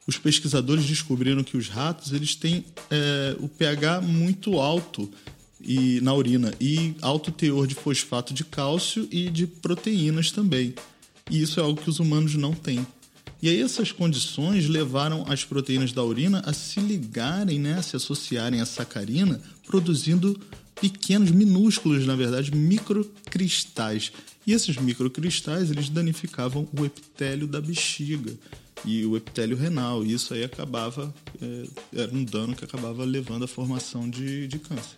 os 0.06 0.16
pesquisadores 0.16 0.86
descobriram 0.86 1.44
que 1.44 1.56
os 1.56 1.68
ratos 1.68 2.12
eles 2.12 2.34
têm 2.34 2.64
é, 2.90 3.36
o 3.40 3.48
pH 3.48 4.00
muito 4.00 4.58
alto 4.58 5.10
e 5.60 6.00
na 6.00 6.14
urina 6.14 6.54
e 6.60 6.94
alto 7.02 7.30
teor 7.30 7.66
de 7.66 7.74
fosfato 7.74 8.32
de 8.32 8.44
cálcio 8.44 9.06
e 9.10 9.28
de 9.28 9.46
proteínas 9.46 10.30
também. 10.30 10.74
E 11.30 11.42
isso 11.42 11.60
é 11.60 11.62
algo 11.62 11.80
que 11.80 11.90
os 11.90 12.00
humanos 12.00 12.34
não 12.36 12.54
têm. 12.54 12.86
E 13.40 13.48
aí 13.48 13.62
essas 13.62 13.92
condições 13.92 14.68
levaram 14.68 15.24
as 15.28 15.44
proteínas 15.44 15.92
da 15.92 16.02
urina 16.02 16.42
a 16.44 16.52
se 16.52 16.80
ligarem, 16.80 17.58
né, 17.58 17.74
a 17.74 17.82
se 17.82 17.94
associarem 17.94 18.60
à 18.60 18.66
sacarina, 18.66 19.40
produzindo 19.64 20.38
pequenos, 20.80 21.30
minúsculos, 21.30 22.06
na 22.06 22.16
verdade, 22.16 22.54
microcristais. 22.54 24.12
E 24.46 24.52
esses 24.52 24.76
microcristais, 24.76 25.70
eles 25.70 25.88
danificavam 25.88 26.66
o 26.78 26.84
epitélio 26.84 27.46
da 27.46 27.60
bexiga 27.60 28.32
e 28.84 29.04
o 29.04 29.16
epitélio 29.16 29.56
renal. 29.56 30.04
E 30.04 30.12
isso 30.12 30.34
aí 30.34 30.42
acabava, 30.42 31.14
é, 31.40 32.00
era 32.00 32.14
um 32.14 32.24
dano 32.24 32.56
que 32.56 32.64
acabava 32.64 33.04
levando 33.04 33.44
à 33.44 33.48
formação 33.48 34.08
de, 34.08 34.48
de 34.48 34.58
câncer. 34.58 34.96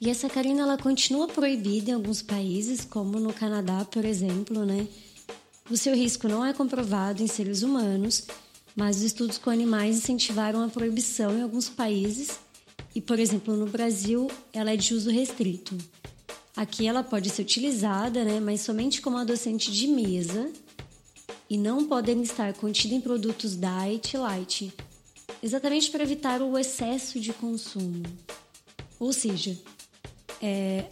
E 0.00 0.10
a 0.10 0.14
sacarina 0.14 0.62
ela 0.62 0.78
continua 0.78 1.28
proibida 1.28 1.90
em 1.90 1.94
alguns 1.94 2.22
países, 2.22 2.86
como 2.86 3.20
no 3.20 3.34
Canadá, 3.34 3.84
por 3.84 4.04
exemplo, 4.04 4.64
né? 4.64 4.88
O 5.70 5.76
seu 5.76 5.94
risco 5.94 6.26
não 6.26 6.44
é 6.44 6.52
comprovado 6.52 7.22
em 7.22 7.28
seres 7.28 7.62
humanos, 7.62 8.24
mas 8.74 8.96
os 8.96 9.02
estudos 9.02 9.38
com 9.38 9.50
animais 9.50 9.96
incentivaram 9.96 10.64
a 10.64 10.68
proibição 10.68 11.38
em 11.38 11.42
alguns 11.42 11.68
países. 11.68 12.40
E, 12.92 13.00
por 13.00 13.20
exemplo, 13.20 13.56
no 13.56 13.66
Brasil, 13.66 14.28
ela 14.52 14.72
é 14.72 14.76
de 14.76 14.92
uso 14.94 15.10
restrito. 15.10 15.78
Aqui 16.56 16.88
ela 16.88 17.04
pode 17.04 17.30
ser 17.30 17.42
utilizada, 17.42 18.24
né, 18.24 18.40
mas 18.40 18.62
somente 18.62 19.00
como 19.00 19.16
adoçante 19.16 19.70
de 19.70 19.86
mesa 19.86 20.50
e 21.48 21.56
não 21.56 21.84
podem 21.84 22.20
estar 22.22 22.52
contida 22.54 22.94
em 22.94 23.00
produtos 23.00 23.56
diet 23.56 24.16
light, 24.16 24.72
exatamente 25.40 25.88
para 25.90 26.02
evitar 26.02 26.42
o 26.42 26.58
excesso 26.58 27.20
de 27.20 27.32
consumo. 27.32 28.02
Ou 28.98 29.12
seja, 29.12 29.56
é, 30.42 30.86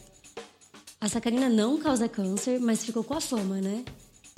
a 1.01 1.09
sacarina 1.09 1.49
não 1.49 1.79
causa 1.79 2.09
câncer, 2.09 2.61
mas 2.61 2.85
ficou 2.85 3.03
com 3.03 3.14
a 3.14 3.21
fama, 3.21 3.61
né? 3.61 3.85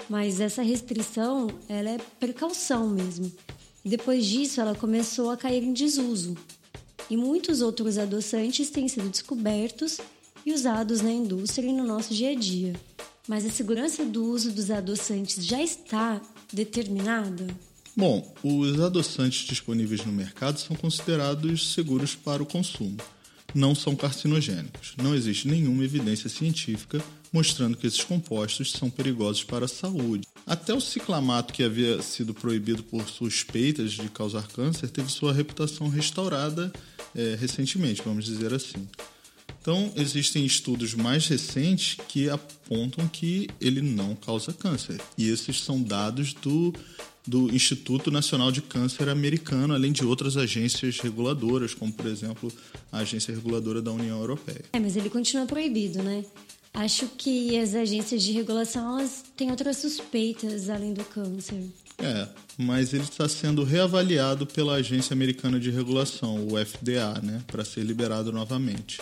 Mas 0.08 0.40
essa 0.40 0.62
restrição, 0.62 1.48
ela 1.68 1.90
é 1.90 1.98
precaução 2.18 2.88
mesmo. 2.88 3.30
Depois 3.84 4.26
disso, 4.26 4.60
ela 4.60 4.74
começou 4.74 5.30
a 5.30 5.36
cair 5.36 5.62
em 5.62 5.72
desuso. 5.72 6.36
E 7.08 7.16
muitos 7.16 7.60
outros 7.60 7.98
adoçantes 7.98 8.70
têm 8.70 8.88
sido 8.88 9.08
descobertos 9.08 9.98
e 10.44 10.52
usados 10.52 11.00
na 11.00 11.10
indústria 11.10 11.68
e 11.68 11.72
no 11.72 11.84
nosso 11.84 12.14
dia 12.14 12.30
a 12.30 12.34
dia. 12.34 12.74
Mas 13.26 13.44
a 13.44 13.50
segurança 13.50 14.04
do 14.04 14.24
uso 14.24 14.50
dos 14.52 14.70
adoçantes 14.70 15.44
já 15.44 15.62
está 15.62 16.20
determinada? 16.52 17.46
Bom, 17.96 18.32
os 18.42 18.80
adoçantes 18.80 19.46
disponíveis 19.46 20.04
no 20.04 20.12
mercado 20.12 20.58
são 20.58 20.76
considerados 20.76 21.72
seguros 21.72 22.14
para 22.14 22.42
o 22.42 22.46
consumo. 22.46 22.96
Não 23.54 23.74
são 23.74 23.96
carcinogênicos. 23.96 24.94
Não 25.02 25.14
existe 25.14 25.48
nenhuma 25.48 25.84
evidência 25.84 26.28
científica 26.28 27.02
mostrando 27.32 27.76
que 27.76 27.86
esses 27.86 28.02
compostos 28.02 28.72
são 28.72 28.90
perigosos 28.90 29.44
para 29.44 29.64
a 29.64 29.68
saúde. 29.68 30.26
Até 30.46 30.74
o 30.74 30.80
ciclamato, 30.80 31.52
que 31.52 31.62
havia 31.62 32.02
sido 32.02 32.34
proibido 32.34 32.82
por 32.82 33.08
suspeitas 33.08 33.92
de 33.92 34.08
causar 34.08 34.48
câncer, 34.48 34.88
teve 34.88 35.10
sua 35.10 35.32
reputação 35.32 35.88
restaurada 35.88 36.72
é, 37.14 37.36
recentemente, 37.38 38.02
vamos 38.04 38.24
dizer 38.24 38.52
assim. 38.52 38.88
Então, 39.60 39.92
existem 39.94 40.44
estudos 40.44 40.94
mais 40.94 41.28
recentes 41.28 41.96
que 42.08 42.30
apontam 42.30 43.06
que 43.06 43.48
ele 43.60 43.82
não 43.82 44.16
causa 44.16 44.52
câncer. 44.52 44.98
E 45.18 45.28
esses 45.28 45.62
são 45.62 45.82
dados 45.82 46.32
do, 46.32 46.72
do 47.26 47.54
Instituto 47.54 48.11
Nacional 48.11 48.50
de 48.50 48.62
Câncer 48.62 49.09
americano, 49.09 49.74
além 49.74 49.92
de 49.92 50.04
outras 50.04 50.37
agências 50.37 50.98
reguladoras, 50.98 51.74
como, 51.74 51.92
por 51.92 52.06
exemplo, 52.06 52.52
a 52.90 52.98
Agência 52.98 53.35
Reguladora 53.35 53.83
da 53.83 53.92
União 53.92 54.18
Europeia. 54.18 54.64
É, 54.72 54.80
mas 54.80 54.96
ele 54.96 55.11
continua 55.11 55.46
proibido, 55.46 56.02
né? 56.02 56.24
Acho 56.72 57.06
que 57.18 57.59
as 57.59 57.74
agências 57.74 58.22
de 58.22 58.33
regulação 58.33 58.98
elas 58.98 59.24
têm 59.37 59.50
outras 59.50 59.78
suspeitas 59.78 60.70
além 60.70 60.94
do 60.94 61.04
câncer. 61.04 61.62
É, 61.98 62.28
mas 62.56 62.94
ele 62.94 63.02
está 63.02 63.28
sendo 63.28 63.62
reavaliado 63.62 64.46
pela 64.46 64.74
Agência 64.74 65.12
Americana 65.12 65.61
de 65.61 65.70
Regulação, 65.70 66.46
o 66.46 66.52
FDA, 66.64 67.20
né, 67.22 67.42
para 67.46 67.64
ser 67.64 67.83
liberado 67.83 68.33
novamente. 68.33 69.00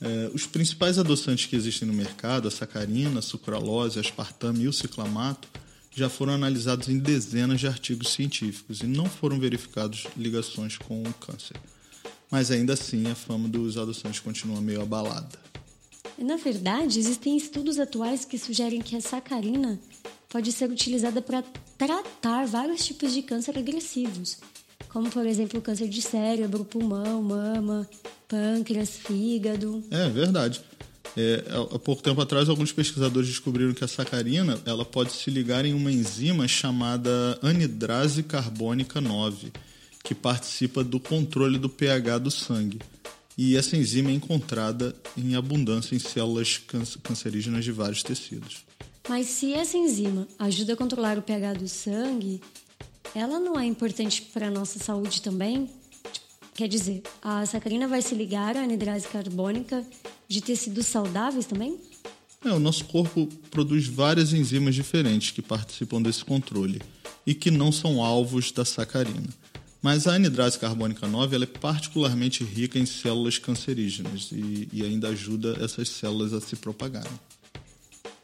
É, 0.00 0.30
os 0.32 0.46
principais 0.46 0.98
adoçantes 0.98 1.46
que 1.46 1.56
existem 1.56 1.88
no 1.88 1.94
mercado, 1.94 2.46
a 2.46 2.50
sacarina, 2.50 3.18
a 3.18 3.22
sucralose, 3.22 3.98
a 3.98 4.02
aspartame 4.02 4.64
e 4.64 4.68
o 4.68 4.72
ciclamato, 4.72 5.48
já 5.96 6.10
foram 6.10 6.34
analisados 6.34 6.88
em 6.88 6.98
dezenas 6.98 7.58
de 7.58 7.66
artigos 7.66 8.12
científicos 8.12 8.80
e 8.80 8.86
não 8.86 9.06
foram 9.06 9.40
verificados 9.40 10.06
ligações 10.14 10.76
com 10.76 11.02
o 11.02 11.14
câncer. 11.14 11.56
Mas 12.30 12.50
ainda 12.50 12.74
assim, 12.74 13.10
a 13.10 13.14
fama 13.14 13.48
dos 13.48 13.78
adoçantes 13.78 14.20
continua 14.20 14.60
meio 14.60 14.82
abalada. 14.82 15.38
Na 16.18 16.36
verdade, 16.36 16.98
existem 16.98 17.34
estudos 17.34 17.78
atuais 17.78 18.26
que 18.26 18.36
sugerem 18.36 18.82
que 18.82 18.94
a 18.94 19.00
sacarina 19.00 19.80
pode 20.28 20.52
ser 20.52 20.70
utilizada 20.70 21.22
para 21.22 21.42
tratar 21.78 22.46
vários 22.46 22.84
tipos 22.84 23.14
de 23.14 23.22
câncer 23.22 23.56
agressivos, 23.56 24.36
como 24.90 25.08
por 25.08 25.24
exemplo 25.24 25.60
o 25.60 25.62
câncer 25.62 25.88
de 25.88 26.02
cérebro, 26.02 26.62
pulmão, 26.62 27.22
mama, 27.22 27.88
pâncreas, 28.28 28.90
fígado. 28.90 29.82
É 29.90 30.10
verdade. 30.10 30.60
É, 31.16 31.44
há 31.74 31.78
pouco 31.78 32.02
tempo 32.02 32.20
atrás, 32.20 32.48
alguns 32.48 32.72
pesquisadores 32.72 33.28
descobriram 33.28 33.72
que 33.72 33.82
a 33.82 33.88
sacarina 33.88 34.60
ela 34.66 34.84
pode 34.84 35.12
se 35.12 35.30
ligar 35.30 35.64
em 35.64 35.72
uma 35.72 35.90
enzima 35.90 36.46
chamada 36.46 37.38
anidrase 37.40 38.22
carbônica 38.22 39.00
9, 39.00 39.50
que 40.04 40.14
participa 40.14 40.84
do 40.84 41.00
controle 41.00 41.58
do 41.58 41.70
pH 41.70 42.18
do 42.18 42.30
sangue. 42.30 42.78
E 43.38 43.56
essa 43.56 43.76
enzima 43.76 44.10
é 44.10 44.14
encontrada 44.14 44.94
em 45.16 45.34
abundância 45.34 45.94
em 45.94 45.98
células 45.98 46.60
cancerígenas 47.02 47.64
de 47.64 47.72
vários 47.72 48.02
tecidos. 48.02 48.64
Mas 49.08 49.26
se 49.26 49.54
essa 49.54 49.76
enzima 49.76 50.26
ajuda 50.38 50.74
a 50.74 50.76
controlar 50.76 51.18
o 51.18 51.22
pH 51.22 51.54
do 51.54 51.68
sangue, 51.68 52.40
ela 53.14 53.38
não 53.38 53.58
é 53.58 53.64
importante 53.64 54.22
para 54.22 54.48
a 54.48 54.50
nossa 54.50 54.78
saúde 54.78 55.22
também? 55.22 55.68
Quer 56.56 56.68
dizer, 56.68 57.02
a 57.20 57.44
sacarina 57.44 57.86
vai 57.86 58.00
se 58.00 58.14
ligar 58.14 58.56
à 58.56 58.62
anidrase 58.62 59.06
carbônica 59.06 59.84
de 60.26 60.40
tecidos 60.40 60.86
saudáveis 60.86 61.44
também? 61.44 61.78
É, 62.42 62.50
o 62.50 62.58
nosso 62.58 62.86
corpo 62.86 63.28
produz 63.50 63.86
várias 63.86 64.32
enzimas 64.32 64.74
diferentes 64.74 65.32
que 65.32 65.42
participam 65.42 66.00
desse 66.00 66.24
controle 66.24 66.80
e 67.26 67.34
que 67.34 67.50
não 67.50 67.70
são 67.70 68.02
alvos 68.02 68.52
da 68.52 68.64
sacarina. 68.64 69.28
Mas 69.82 70.06
a 70.06 70.14
anidrase 70.14 70.58
carbônica 70.58 71.06
9 71.06 71.34
ela 71.34 71.44
é 71.44 71.46
particularmente 71.46 72.42
rica 72.42 72.78
em 72.78 72.86
células 72.86 73.38
cancerígenas 73.38 74.30
e, 74.32 74.66
e 74.72 74.82
ainda 74.82 75.08
ajuda 75.08 75.58
essas 75.62 75.90
células 75.90 76.32
a 76.32 76.40
se 76.40 76.56
propagarem. 76.56 77.12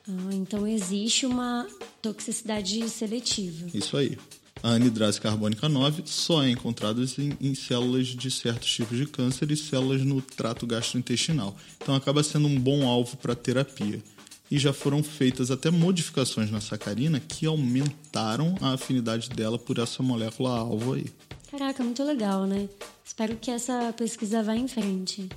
Ah, 0.08 0.32
então 0.32 0.66
existe 0.66 1.26
uma 1.26 1.68
toxicidade 2.00 2.88
seletiva. 2.88 3.68
Isso 3.74 3.94
aí. 3.94 4.16
A 4.62 4.70
anidrase 4.74 5.20
carbônica 5.20 5.68
9 5.68 6.04
só 6.06 6.44
é 6.44 6.50
encontrada 6.50 7.02
em, 7.18 7.36
em, 7.40 7.52
células 7.52 8.06
de 8.06 8.30
certos 8.30 8.72
tipos 8.72 8.96
de 8.96 9.06
câncer 9.06 9.50
e 9.50 9.56
células 9.56 10.02
no 10.02 10.22
trato 10.22 10.66
gastrointestinal. 10.68 11.56
Então 11.82 11.96
acaba 11.96 12.22
sendo 12.22 12.46
um 12.46 12.60
bom 12.60 12.86
alvo 12.86 13.16
para 13.16 13.34
terapia. 13.34 14.00
E 14.48 14.58
já 14.58 14.72
foram 14.72 15.02
feitas 15.02 15.50
até 15.50 15.68
modificações 15.68 16.50
na 16.50 16.60
sacarina 16.60 17.18
que 17.18 17.44
aumentaram 17.44 18.54
a 18.60 18.74
afinidade 18.74 19.28
dela 19.30 19.58
por 19.58 19.78
essa 19.78 20.00
molécula 20.00 20.50
alvo 20.50 20.94
aí. 20.94 21.06
Caraca, 21.50 21.82
muito 21.82 22.04
legal, 22.04 22.46
né? 22.46 22.68
Espero 23.04 23.36
que 23.36 23.50
essa 23.50 23.92
pesquisa 23.96 24.44
vá 24.44 24.54
em 24.54 24.68
frente. 24.68 25.28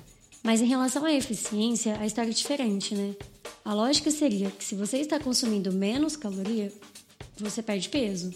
Mas 0.42 0.60
em 0.60 0.66
relação 0.66 1.04
à 1.04 1.12
eficiência, 1.12 1.98
a 1.98 2.06
história 2.06 2.30
é 2.30 2.32
diferente, 2.32 2.94
né? 2.94 3.16
A 3.64 3.74
lógica 3.74 4.10
seria 4.12 4.50
que 4.52 4.64
se 4.64 4.76
você 4.76 4.98
está 4.98 5.18
consumindo 5.18 5.72
menos 5.72 6.14
caloria, 6.14 6.72
você 7.36 7.60
perde 7.60 7.88
peso. 7.88 8.32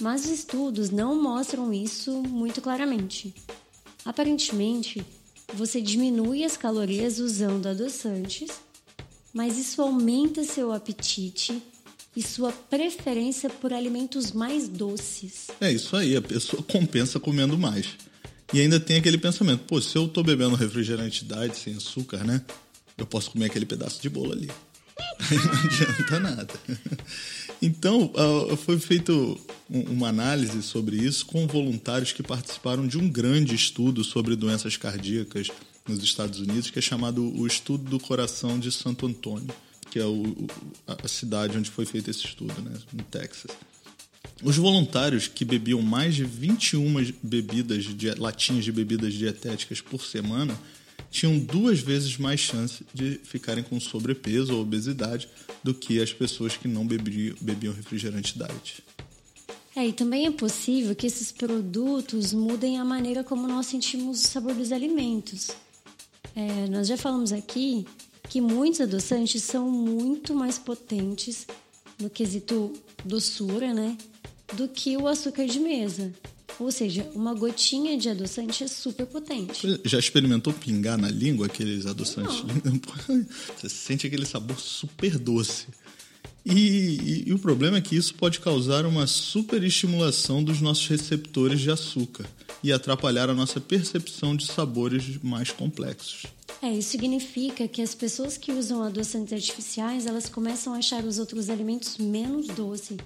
Mas 0.00 0.24
os 0.24 0.30
estudos 0.30 0.90
não 0.90 1.20
mostram 1.20 1.72
isso 1.72 2.22
muito 2.22 2.60
claramente. 2.62 3.34
Aparentemente, 4.04 5.04
você 5.54 5.80
diminui 5.80 6.42
as 6.42 6.56
calorias 6.56 7.18
usando 7.18 7.66
adoçantes, 7.66 8.50
mas 9.32 9.58
isso 9.58 9.82
aumenta 9.82 10.42
seu 10.42 10.72
apetite 10.72 11.62
e 12.16 12.22
sua 12.22 12.50
preferência 12.50 13.50
por 13.50 13.72
alimentos 13.72 14.32
mais 14.32 14.68
doces. 14.68 15.48
É 15.60 15.70
isso 15.70 15.94
aí, 15.94 16.16
a 16.16 16.22
pessoa 16.22 16.62
compensa 16.62 17.20
comendo 17.20 17.58
mais. 17.58 17.86
E 18.52 18.60
ainda 18.60 18.80
tem 18.80 18.96
aquele 18.96 19.18
pensamento, 19.18 19.64
pô, 19.64 19.80
se 19.80 19.96
eu 19.96 20.08
tô 20.08 20.22
bebendo 20.22 20.56
refrigerante 20.56 21.24
diet 21.24 21.56
sem 21.56 21.74
açúcar, 21.76 22.24
né? 22.24 22.42
Eu 22.98 23.06
posso 23.06 23.30
comer 23.30 23.46
aquele 23.46 23.66
pedaço 23.66 24.02
de 24.02 24.08
bolo 24.08 24.32
ali. 24.32 24.50
não 25.30 25.60
adianta 25.64 26.20
nada. 26.20 26.54
Então, 27.62 28.10
uh, 28.14 28.56
foi 28.56 28.78
feita 28.78 29.12
uma 29.70 30.08
análise 30.08 30.62
sobre 30.62 30.96
isso 30.96 31.24
com 31.26 31.46
voluntários 31.46 32.12
que 32.12 32.22
participaram 32.22 32.86
de 32.88 32.98
um 32.98 33.08
grande 33.08 33.54
estudo 33.54 34.02
sobre 34.02 34.34
doenças 34.34 34.76
cardíacas 34.76 35.48
nos 35.86 36.02
Estados 36.02 36.40
Unidos, 36.40 36.70
que 36.70 36.78
é 36.78 36.82
chamado 36.82 37.22
o 37.22 37.46
Estudo 37.46 37.88
do 37.88 38.00
Coração 38.00 38.58
de 38.58 38.72
Santo 38.72 39.06
Antônio, 39.06 39.48
que 39.90 39.98
é 39.98 40.04
o, 40.04 40.46
a 40.86 41.08
cidade 41.08 41.56
onde 41.56 41.70
foi 41.70 41.86
feito 41.86 42.10
esse 42.10 42.24
estudo, 42.26 42.60
né, 42.62 42.72
no 42.92 43.02
Texas. 43.04 43.52
Os 44.42 44.56
voluntários 44.56 45.28
que 45.28 45.44
bebiam 45.44 45.82
mais 45.82 46.14
de 46.14 46.24
21 46.24 47.12
bebidas, 47.22 47.84
de, 47.84 48.10
latinhas 48.14 48.64
de 48.64 48.72
bebidas 48.72 49.14
dietéticas 49.14 49.80
por 49.80 50.04
semana 50.04 50.58
tinham 51.10 51.38
duas 51.38 51.80
vezes 51.80 52.16
mais 52.16 52.40
chance 52.40 52.84
de 52.94 53.20
ficarem 53.24 53.64
com 53.64 53.78
sobrepeso 53.80 54.54
ou 54.54 54.62
obesidade 54.62 55.28
do 55.62 55.74
que 55.74 56.00
as 56.00 56.12
pessoas 56.12 56.56
que 56.56 56.68
não 56.68 56.86
bebiam, 56.86 57.36
bebiam 57.40 57.74
refrigerante 57.74 58.38
diet. 58.38 58.82
É, 59.74 59.86
e 59.86 59.92
também 59.92 60.26
é 60.26 60.30
possível 60.30 60.94
que 60.96 61.06
esses 61.06 61.30
produtos 61.30 62.32
mudem 62.32 62.78
a 62.78 62.84
maneira 62.84 63.22
como 63.22 63.46
nós 63.46 63.66
sentimos 63.66 64.24
o 64.24 64.28
sabor 64.28 64.54
dos 64.54 64.72
alimentos. 64.72 65.50
É, 66.34 66.66
nós 66.68 66.88
já 66.88 66.96
falamos 66.96 67.32
aqui 67.32 67.86
que 68.28 68.40
muitos 68.40 68.80
adoçantes 68.80 69.42
são 69.42 69.70
muito 69.70 70.34
mais 70.34 70.58
potentes 70.58 71.46
no 71.98 72.10
quesito 72.10 72.72
doçura, 73.04 73.72
né? 73.74 73.96
Do 74.54 74.68
que 74.68 74.96
o 74.96 75.06
açúcar 75.06 75.46
de 75.46 75.60
mesa. 75.60 76.12
Ou 76.58 76.70
seja, 76.70 77.08
uma 77.14 77.32
gotinha 77.32 77.96
de 77.96 78.08
adoçante 78.08 78.64
é 78.64 78.68
super 78.68 79.06
potente. 79.06 79.80
Já 79.84 79.98
experimentou 79.98 80.52
pingar 80.52 80.98
na 80.98 81.08
língua 81.08 81.46
aqueles 81.46 81.86
adoçantes? 81.86 82.42
Não. 82.42 83.24
Você 83.56 83.68
sente 83.68 84.06
aquele 84.06 84.26
sabor 84.26 84.58
super 84.58 85.18
doce. 85.18 85.66
E, 86.44 86.52
e, 86.52 87.28
e, 87.28 87.32
o 87.32 87.38
problema 87.38 87.76
é 87.76 87.80
que 87.80 87.94
isso 87.94 88.14
pode 88.14 88.40
causar 88.40 88.86
uma 88.86 89.06
superestimulação 89.06 90.42
dos 90.42 90.60
nossos 90.60 90.86
receptores 90.88 91.60
de 91.60 91.70
açúcar 91.70 92.24
e 92.62 92.72
atrapalhar 92.72 93.28
a 93.28 93.34
nossa 93.34 93.60
percepção 93.60 94.34
de 94.34 94.46
sabores 94.46 95.18
mais 95.22 95.50
complexos. 95.50 96.26
É, 96.62 96.72
isso 96.72 96.90
significa 96.90 97.68
que 97.68 97.82
as 97.82 97.94
pessoas 97.94 98.36
que 98.36 98.52
usam 98.52 98.82
adoçantes 98.82 99.32
artificiais, 99.32 100.06
elas 100.06 100.28
começam 100.28 100.74
a 100.74 100.78
achar 100.78 101.04
os 101.04 101.18
outros 101.18 101.48
alimentos 101.50 101.98
menos 101.98 102.46
doces, 102.48 102.98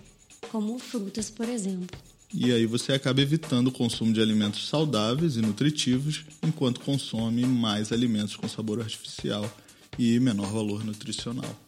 como 0.50 0.78
frutas, 0.78 1.30
por 1.30 1.48
exemplo. 1.48 1.96
E 2.32 2.52
aí 2.52 2.66
você 2.66 2.92
acaba 2.92 3.20
evitando 3.20 3.68
o 3.68 3.72
consumo 3.72 4.12
de 4.12 4.20
alimentos 4.20 4.68
saudáveis 4.68 5.36
e 5.36 5.40
nutritivos, 5.40 6.24
enquanto 6.42 6.80
consome 6.80 7.46
mais 7.46 7.92
alimentos 7.92 8.34
com 8.34 8.48
sabor 8.48 8.80
artificial 8.80 9.48
e 9.96 10.18
menor 10.18 10.50
valor 10.50 10.84
nutricional. 10.84 11.63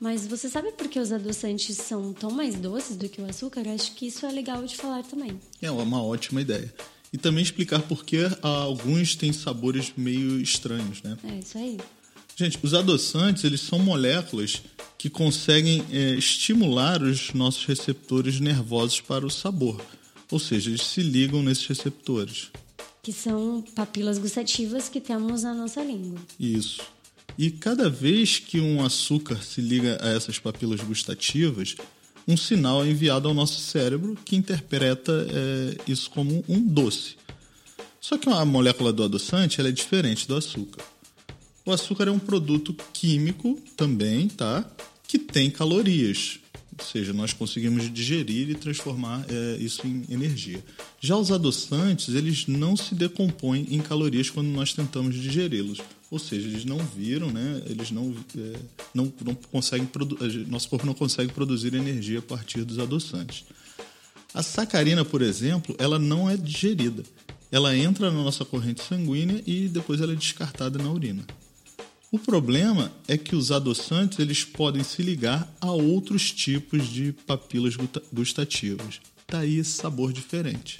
Mas 0.00 0.26
você 0.26 0.48
sabe 0.48 0.72
por 0.72 0.88
que 0.88 0.98
os 0.98 1.12
adoçantes 1.12 1.76
são 1.76 2.14
tão 2.14 2.30
mais 2.30 2.54
doces 2.54 2.96
do 2.96 3.06
que 3.06 3.20
o 3.20 3.26
açúcar? 3.26 3.68
Acho 3.68 3.94
que 3.94 4.06
isso 4.06 4.24
é 4.24 4.32
legal 4.32 4.64
de 4.64 4.74
falar 4.74 5.02
também. 5.02 5.38
É 5.60 5.70
uma 5.70 6.02
ótima 6.02 6.40
ideia. 6.40 6.72
E 7.12 7.18
também 7.18 7.42
explicar 7.42 7.82
por 7.82 8.02
que 8.04 8.18
alguns 8.40 9.14
têm 9.14 9.32
sabores 9.32 9.92
meio 9.96 10.40
estranhos, 10.40 11.02
né? 11.02 11.18
É 11.24 11.38
isso 11.40 11.58
aí. 11.58 11.76
Gente, 12.34 12.58
os 12.62 12.72
adoçantes, 12.72 13.44
eles 13.44 13.60
são 13.60 13.78
moléculas 13.78 14.62
que 14.96 15.10
conseguem 15.10 15.84
é, 15.92 16.14
estimular 16.14 17.02
os 17.02 17.34
nossos 17.34 17.66
receptores 17.66 18.40
nervosos 18.40 19.02
para 19.02 19.26
o 19.26 19.30
sabor. 19.30 19.84
Ou 20.30 20.38
seja, 20.38 20.70
eles 20.70 20.82
se 20.82 21.02
ligam 21.02 21.42
nesses 21.42 21.66
receptores. 21.66 22.50
Que 23.02 23.12
são 23.12 23.62
papilas 23.74 24.18
gustativas 24.18 24.88
que 24.88 25.00
temos 25.00 25.42
na 25.42 25.52
nossa 25.52 25.82
língua. 25.82 26.18
Isso. 26.38 26.80
E 27.38 27.50
cada 27.50 27.88
vez 27.88 28.38
que 28.38 28.60
um 28.60 28.84
açúcar 28.84 29.42
se 29.42 29.60
liga 29.60 29.98
a 30.02 30.10
essas 30.10 30.38
papilas 30.38 30.80
gustativas, 30.80 31.76
um 32.28 32.36
sinal 32.36 32.84
é 32.84 32.88
enviado 32.88 33.28
ao 33.28 33.34
nosso 33.34 33.60
cérebro 33.60 34.16
que 34.24 34.36
interpreta 34.36 35.26
é, 35.30 35.90
isso 35.90 36.10
como 36.10 36.44
um 36.48 36.60
doce. 36.60 37.16
Só 38.00 38.16
que 38.16 38.28
a 38.28 38.44
molécula 38.44 38.92
do 38.92 39.02
adoçante 39.02 39.60
é 39.60 39.70
diferente 39.70 40.26
do 40.26 40.36
açúcar. 40.36 40.84
O 41.64 41.72
açúcar 41.72 42.08
é 42.08 42.10
um 42.10 42.18
produto 42.18 42.74
químico 42.92 43.60
também, 43.76 44.28
tá? 44.28 44.64
Que 45.06 45.18
tem 45.18 45.50
calorias. 45.50 46.38
Ou 46.78 46.84
seja, 46.84 47.12
nós 47.12 47.32
conseguimos 47.32 47.92
digerir 47.92 48.48
e 48.48 48.54
transformar 48.54 49.26
é, 49.28 49.56
isso 49.60 49.86
em 49.86 50.04
energia. 50.08 50.64
Já 50.98 51.16
os 51.16 51.30
adoçantes, 51.30 52.14
eles 52.14 52.46
não 52.46 52.74
se 52.76 52.94
decompõem 52.94 53.66
em 53.70 53.80
calorias 53.80 54.30
quando 54.30 54.48
nós 54.48 54.72
tentamos 54.72 55.14
digeri-los. 55.14 55.78
Ou 56.10 56.18
seja, 56.18 56.48
eles 56.48 56.64
não 56.64 56.78
viram, 56.78 57.30
né? 57.30 57.62
Eles 57.66 57.90
não, 57.90 58.14
é, 58.36 58.58
não, 58.92 59.12
não 59.24 59.34
conseguem 59.34 59.88
nosso 60.48 60.68
corpo 60.68 60.84
não 60.84 60.94
consegue 60.94 61.32
produzir 61.32 61.72
energia 61.74 62.18
a 62.18 62.22
partir 62.22 62.64
dos 62.64 62.78
adoçantes. 62.78 63.44
A 64.34 64.42
sacarina, 64.42 65.04
por 65.04 65.22
exemplo, 65.22 65.74
ela 65.78 65.98
não 65.98 66.28
é 66.28 66.36
digerida. 66.36 67.04
Ela 67.50 67.76
entra 67.76 68.10
na 68.10 68.22
nossa 68.22 68.44
corrente 68.44 68.82
sanguínea 68.82 69.42
e 69.46 69.68
depois 69.68 70.00
ela 70.00 70.12
é 70.12 70.16
descartada 70.16 70.78
na 70.78 70.90
urina. 70.90 71.24
O 72.12 72.18
problema 72.18 72.92
é 73.06 73.16
que 73.16 73.36
os 73.36 73.52
adoçantes 73.52 74.18
eles 74.18 74.44
podem 74.44 74.82
se 74.82 75.02
ligar 75.02 75.52
a 75.60 75.70
outros 75.70 76.32
tipos 76.32 76.88
de 76.88 77.12
papilas 77.12 77.76
gustativas. 78.12 79.00
Daí 79.28 79.58
esse 79.58 79.72
sabor 79.72 80.12
diferente. 80.12 80.78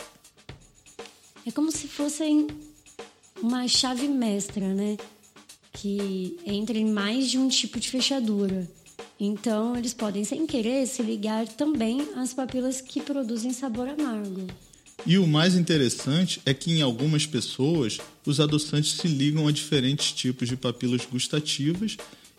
É 1.46 1.52
como 1.52 1.70
se 1.70 1.86
fossem 1.86 2.48
uma 3.40 3.66
chave 3.68 4.08
mestra, 4.08 4.74
né? 4.74 4.96
Que 5.72 6.36
entra 6.46 6.76
em 6.76 6.90
mais 6.90 7.30
de 7.30 7.38
um 7.38 7.48
tipo 7.48 7.78
de 7.78 7.88
fechadura. 7.88 8.68
Então, 9.18 9.76
eles 9.76 9.92
podem, 9.92 10.24
sem 10.24 10.46
querer, 10.46 10.86
se 10.86 11.02
ligar 11.02 11.46
também 11.46 12.08
às 12.16 12.32
papilas 12.32 12.80
que 12.80 13.00
produzem 13.00 13.52
sabor 13.52 13.88
amargo. 13.88 14.46
E 15.06 15.18
o 15.18 15.26
mais 15.26 15.54
interessante 15.54 16.40
é 16.44 16.52
que 16.52 16.72
em 16.72 16.82
algumas 16.82 17.26
pessoas 17.26 17.98
os 18.24 18.40
adoçantes 18.40 18.92
se 18.92 19.08
ligam 19.08 19.46
a 19.48 19.52
diferentes 19.52 20.12
tipos 20.12 20.48
de 20.48 20.56
papilas 20.56 21.06
gustativas 21.06 21.96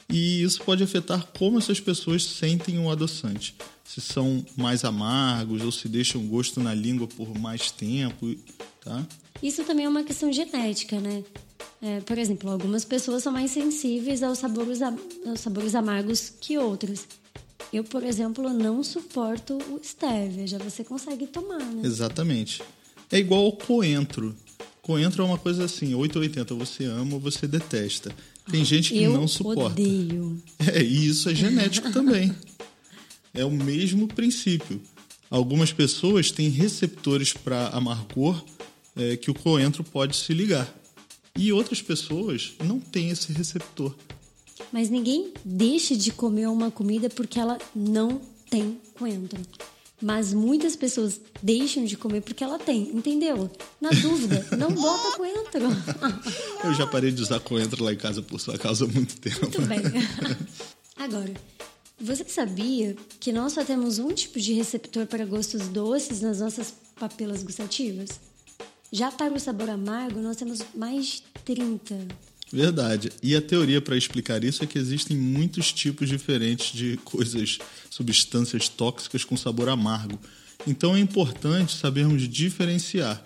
e 0.10 0.44
isso 0.44 0.62
pode 0.64 0.84
afetar 0.84 1.26
como 1.38 1.58
essas 1.58 1.80
pessoas 1.80 2.24
sentem 2.24 2.78
o 2.80 2.90
adoçante. 2.90 3.56
Se 3.84 4.02
são 4.02 4.46
mais 4.56 4.84
amargos 4.84 5.64
ou 5.64 5.72
se 5.72 5.88
deixam 5.88 6.26
gosto 6.28 6.60
na 6.60 6.74
língua 6.74 7.08
por 7.08 7.38
mais 7.38 7.72
tempo, 7.72 8.36
tá? 8.84 9.06
Isso 9.42 9.64
também 9.64 9.86
é 9.86 9.90
uma 9.90 10.04
questão 10.04 10.32
genética, 10.32 11.00
né? 11.00 11.24
É, 11.82 12.00
por 12.02 12.18
exemplo, 12.18 12.50
algumas 12.50 12.86
pessoas 12.86 13.24
são 13.24 13.34
mais 13.34 13.52
sensíveis 13.52 14.22
aos 14.22 14.38
sabores, 14.38 14.82
aos 14.82 15.40
sabores 15.40 15.74
amargos 15.74 16.32
que 16.40 16.58
outras. 16.58 17.08
Eu, 17.74 17.84
por 17.84 18.04
exemplo, 18.04 18.52
não 18.52 18.84
suporto 18.84 19.58
o 19.70 19.80
stevia, 19.84 20.46
já 20.46 20.58
você 20.58 20.84
consegue 20.84 21.26
tomar, 21.26 21.60
né? 21.60 21.82
Exatamente. 21.84 22.62
É 23.12 23.18
igual 23.18 23.46
ao 23.46 23.54
coentro. 23.54 24.36
Coentro 24.82 25.22
é 25.22 25.26
uma 25.26 25.38
coisa 25.38 25.66
assim, 25.66 25.94
880, 25.94 26.54
você 26.56 26.86
ama 26.86 27.16
ou 27.16 27.20
você 27.20 27.48
detesta. 27.48 28.14
Tem 28.50 28.66
gente 28.66 28.94
que 28.94 29.04
eu 29.04 29.14
não 29.14 29.28
suporta. 29.28 29.82
Odeio. 29.82 30.42
É, 30.74 30.82
e 30.82 31.08
isso 31.08 31.30
é 31.30 31.36
genético 31.36 31.92
também. 31.94 32.36
É 33.34 33.46
o 33.46 33.52
mesmo 33.52 34.08
princípio. 34.08 34.82
Algumas 35.30 35.72
pessoas 35.72 36.30
têm 36.32 36.50
receptores 36.50 37.32
para 37.32 37.70
amargor 37.70 38.44
é, 38.96 39.16
que 39.16 39.32
o 39.32 39.34
coentro 39.34 39.84
pode 39.84 40.16
se 40.16 40.34
ligar. 40.34 40.81
E 41.36 41.52
outras 41.52 41.82
pessoas 41.82 42.54
não 42.64 42.80
têm 42.80 43.10
esse 43.10 43.32
receptor. 43.32 43.96
Mas 44.72 44.90
ninguém 44.90 45.34
deixa 45.44 45.96
de 45.96 46.12
comer 46.12 46.48
uma 46.48 46.70
comida 46.70 47.10
porque 47.10 47.40
ela 47.40 47.58
não 47.76 48.22
tem 48.50 48.80
coentro. 48.96 49.40
Mas 50.02 50.34
muitas 50.34 50.76
pessoas 50.76 51.22
deixam 51.44 51.86
de 51.86 51.96
comer 51.96 52.22
porque 52.22 52.44
ela 52.44 52.58
tem, 52.58 52.90
entendeu? 52.94 53.50
Na 53.80 53.92
dúvida, 53.92 54.46
não 54.58 54.72
bota 54.72 55.16
coentro. 55.16 55.62
Eu 56.66 56.74
já 56.74 56.88
parei 56.88 57.12
de 57.12 57.22
usar 57.22 57.40
coentro 57.40 57.84
lá 57.84 57.94
em 57.94 57.98
casa 57.98 58.22
por 58.22 58.40
sua 58.40 58.58
causa 58.58 58.86
há 58.86 58.88
muito 58.88 59.18
tempo. 59.18 59.42
Muito 59.42 59.62
bem. 59.62 59.80
Agora, 60.98 61.34
você 62.00 62.26
sabia 62.28 62.96
que 63.20 63.32
nós 63.32 63.54
só 63.54 63.64
temos 63.64 64.00
um 64.00 64.12
tipo 64.12 64.40
de 64.40 64.54
receptor 64.54 65.06
para 65.06 65.24
gostos 65.24 65.68
doces 65.68 66.20
nas 66.20 66.40
nossas 66.40 66.74
papilas 67.00 67.44
gustativas? 67.44 68.20
Já 68.92 69.10
para 69.10 69.34
o 69.34 69.40
sabor 69.40 69.70
amargo, 69.70 70.20
nós 70.20 70.36
temos 70.36 70.60
mais 70.76 71.06
de 71.06 71.24
30. 71.46 72.08
Verdade. 72.52 73.10
E 73.24 73.34
a 73.34 73.42
teoria 73.42 73.82
para 73.82 73.96
explicar 73.96 74.44
isso 74.44 74.64
é 74.64 74.68
que 74.68 74.78
existem 74.78 75.16
muitos 75.16 75.72
tipos 75.72 76.10
diferentes 76.10 76.74
de 76.74 76.98
coisas, 76.98 77.60
substâncias 77.90 78.68
tóxicas 78.68 79.24
com 79.24 79.38
sabor 79.38 79.70
amargo. 79.70 80.20
Então 80.68 80.94
é 80.94 81.00
importante 81.00 81.78
sabermos 81.78 82.28
diferenciar. 82.28 83.24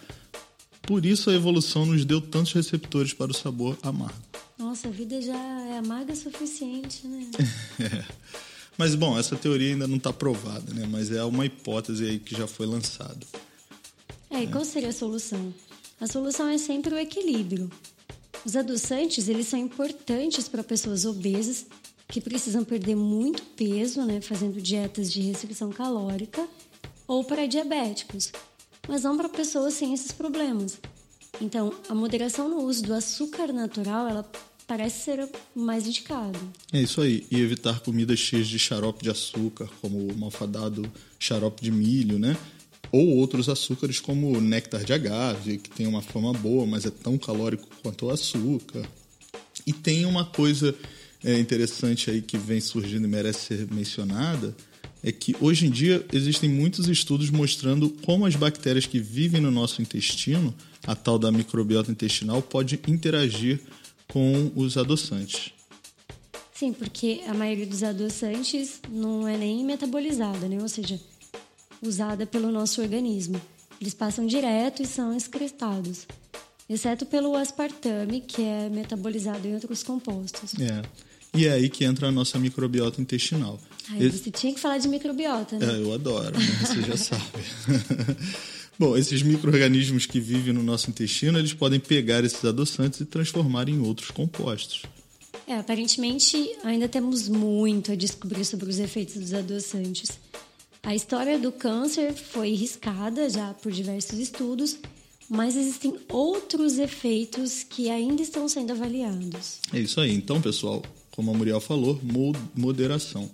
Por 0.84 1.04
isso 1.04 1.32
a 1.32 1.34
evolução 1.34 1.88
nos 1.88 2.06
deu 2.06 2.22
tantos 2.22 2.54
receptores 2.54 3.12
para 3.12 3.32
o 3.32 3.34
sabor 3.34 3.76
amargo. 3.82 4.22
Nossa, 4.60 4.88
a 4.88 4.92
vida 4.92 5.20
já 5.20 5.34
é 5.34 5.80
amarga 5.80 6.14
o 6.14 6.16
suficiente, 6.16 7.08
né? 7.08 7.32
É. 7.80 8.06
Mas 8.78 8.94
bom, 8.94 9.18
essa 9.18 9.36
teoria 9.36 9.72
ainda 9.72 9.88
não 9.88 9.96
está 9.96 10.14
provada, 10.14 10.74
né? 10.74 10.86
Mas 10.90 11.10
é 11.10 11.24
uma 11.24 11.46
hipótese 11.46 12.06
aí 12.06 12.20
que 12.20 12.36
já 12.36 12.46
foi 12.46 12.68
lançada. 12.68 13.26
É, 14.36 14.46
qual 14.48 14.66
seria 14.66 14.90
a 14.90 14.94
solução? 14.94 15.54
A 15.98 16.08
solução 16.08 16.50
é 16.50 16.58
sempre 16.58 16.94
o 16.94 16.98
equilíbrio. 16.98 17.72
Os 18.44 18.58
adoçantes, 18.58 19.30
eles 19.30 19.48
são 19.48 19.58
importantes 19.58 20.50
para 20.50 20.62
pessoas 20.62 21.06
obesas 21.06 21.66
que 22.10 22.20
precisam 22.20 22.66
perder 22.66 22.98
muito 22.98 23.42
peso, 23.56 24.04
né, 24.04 24.20
fazendo 24.20 24.62
dietas 24.62 25.10
de 25.10 25.22
restrição 25.22 25.70
calórica, 25.70 26.46
ou 27.08 27.24
para 27.24 27.48
diabéticos, 27.48 28.34
mas 28.90 29.04
não 29.04 29.16
para 29.16 29.30
pessoas 29.30 29.74
sem 29.74 29.94
esses 29.94 30.12
problemas. 30.12 30.80
Então, 31.40 31.74
a 31.88 31.96
moderação 31.96 32.50
no 32.50 32.62
uso 32.64 32.84
do 32.84 32.94
açúcar 32.94 33.54
natural, 33.54 34.06
ela 34.06 34.30
parece 34.68 35.06
ser 35.06 35.30
mais 35.56 35.88
indicado. 35.88 36.38
É 36.74 36.82
isso 36.82 37.00
aí. 37.00 37.26
E 37.32 37.40
evitar 37.40 37.80
comidas 37.80 38.20
cheias 38.20 38.48
de 38.48 38.60
xarope 38.60 39.02
de 39.02 39.10
açúcar, 39.10 39.70
como 39.80 39.98
o 39.98 40.18
malfadado 40.18 40.92
xarope 41.18 41.64
de 41.64 41.72
milho, 41.72 42.20
né? 42.20 42.36
Ou 42.96 43.18
outros 43.18 43.50
açúcares 43.50 44.00
como 44.00 44.40
néctar 44.40 44.86
de 44.86 44.94
agave, 44.94 45.58
que 45.58 45.70
tem 45.70 45.86
uma 45.86 46.02
fama 46.02 46.32
boa, 46.32 46.66
mas 46.66 46.86
é 46.86 46.90
tão 46.90 47.18
calórico 47.18 47.68
quanto 47.84 48.06
o 48.06 48.10
açúcar. 48.10 48.88
E 49.68 49.74
tem 49.74 50.06
uma 50.06 50.24
coisa 50.24 50.74
é, 51.22 51.38
interessante 51.38 52.10
aí 52.10 52.22
que 52.22 52.38
vem 52.38 52.62
surgindo 52.62 53.04
e 53.04 53.10
merece 53.10 53.48
ser 53.48 53.68
mencionada, 53.70 54.56
é 55.04 55.12
que 55.12 55.36
hoje 55.42 55.68
em 55.68 55.70
dia 55.70 56.06
existem 56.14 56.50
muitos 56.50 56.88
estudos 56.88 57.30
mostrando 57.30 57.90
como 57.90 58.26
as 58.26 58.38
bactérias 58.38 58.86
que 58.86 58.98
vivem 58.98 59.42
no 59.42 59.52
nosso 59.52 59.82
intestino, 59.82 60.56
a 60.88 60.96
tal 60.96 61.20
da 61.20 61.34
microbiota 61.34 61.92
intestinal, 61.92 62.42
pode 62.42 62.80
interagir 62.88 63.60
com 64.08 64.54
os 64.56 64.78
adoçantes. 64.78 65.52
Sim, 66.54 66.72
porque 66.72 67.24
a 67.28 67.34
maioria 67.34 67.68
dos 67.68 67.84
adoçantes 67.84 68.80
não 68.90 69.28
é 69.28 69.38
nem 69.38 69.66
metabolizada, 69.66 70.48
né? 70.48 70.58
Ou 70.62 70.70
seja, 70.70 70.98
usada 71.86 72.26
pelo 72.26 72.52
nosso 72.52 72.82
organismo. 72.82 73.40
Eles 73.80 73.94
passam 73.94 74.26
direto 74.26 74.82
e 74.82 74.86
são 74.86 75.16
excretados, 75.16 76.08
exceto 76.70 77.06
pelo 77.06 77.36
aspartame, 77.36 78.22
que 78.22 78.42
é 78.42 78.70
metabolizado 78.70 79.48
em 79.48 79.54
outros 79.54 79.84
compostos. 79.84 80.54
É. 80.60 80.82
E 81.36 81.46
é 81.46 81.52
aí 81.52 81.70
que 81.70 81.84
entra 81.84 82.08
a 82.08 82.12
nossa 82.12 82.40
microbiota 82.40 83.02
intestinal. 83.02 83.60
Ai. 83.90 84.10
Você 84.10 84.32
tinha 84.32 84.54
que 84.54 84.60
falar 84.60 84.78
de 84.78 84.88
microbiota, 84.88 85.60
né? 85.60 85.66
É, 85.66 85.82
eu 85.82 85.94
adoro, 85.94 86.38
né? 86.38 86.46
você 86.62 86.82
já 86.82 86.98
sabe. 86.98 87.24
Bom, 88.80 88.98
esses 88.98 89.22
micro-organismos 89.22 90.06
que 90.06 90.20
vivem 90.20 90.54
no 90.54 90.64
nosso 90.64 90.90
intestino, 90.90 91.40
eles 91.40 91.54
podem 91.54 91.80
pegar 91.80 92.24
esses 92.24 92.44
adoçantes 92.44 93.00
e 93.00 93.06
transformar 93.06 93.70
em 93.70 93.80
outros 93.80 94.12
compostos. 94.12 94.84
É, 95.48 95.58
aparentemente 95.58 96.56
ainda 96.64 96.88
temos 96.88 97.30
muito 97.30 97.92
a 97.92 97.96
descobrir 97.96 98.44
sobre 98.44 98.70
os 98.70 98.80
efeitos 98.80 99.16
dos 99.16 99.34
adoçantes. 99.34 100.10
A 100.86 100.94
história 100.94 101.40
do 101.40 101.52
câncer 101.52 102.14
foi 102.14 102.54
riscada 102.54 103.28
já 103.28 103.56
por 103.56 103.72
diversos 103.72 104.20
estudos, 104.20 104.78
mas 105.28 105.56
existem 105.56 105.96
outros 106.08 106.78
efeitos 106.78 107.64
que 107.68 107.90
ainda 107.90 108.22
estão 108.22 108.48
sendo 108.48 108.72
avaliados. 108.72 109.62
É 109.74 109.80
isso 109.80 110.00
aí. 110.00 110.14
Então, 110.14 110.40
pessoal, 110.40 110.84
como 111.10 111.32
a 111.32 111.34
Muriel 111.34 111.60
falou, 111.60 112.00
moderação. 112.56 113.32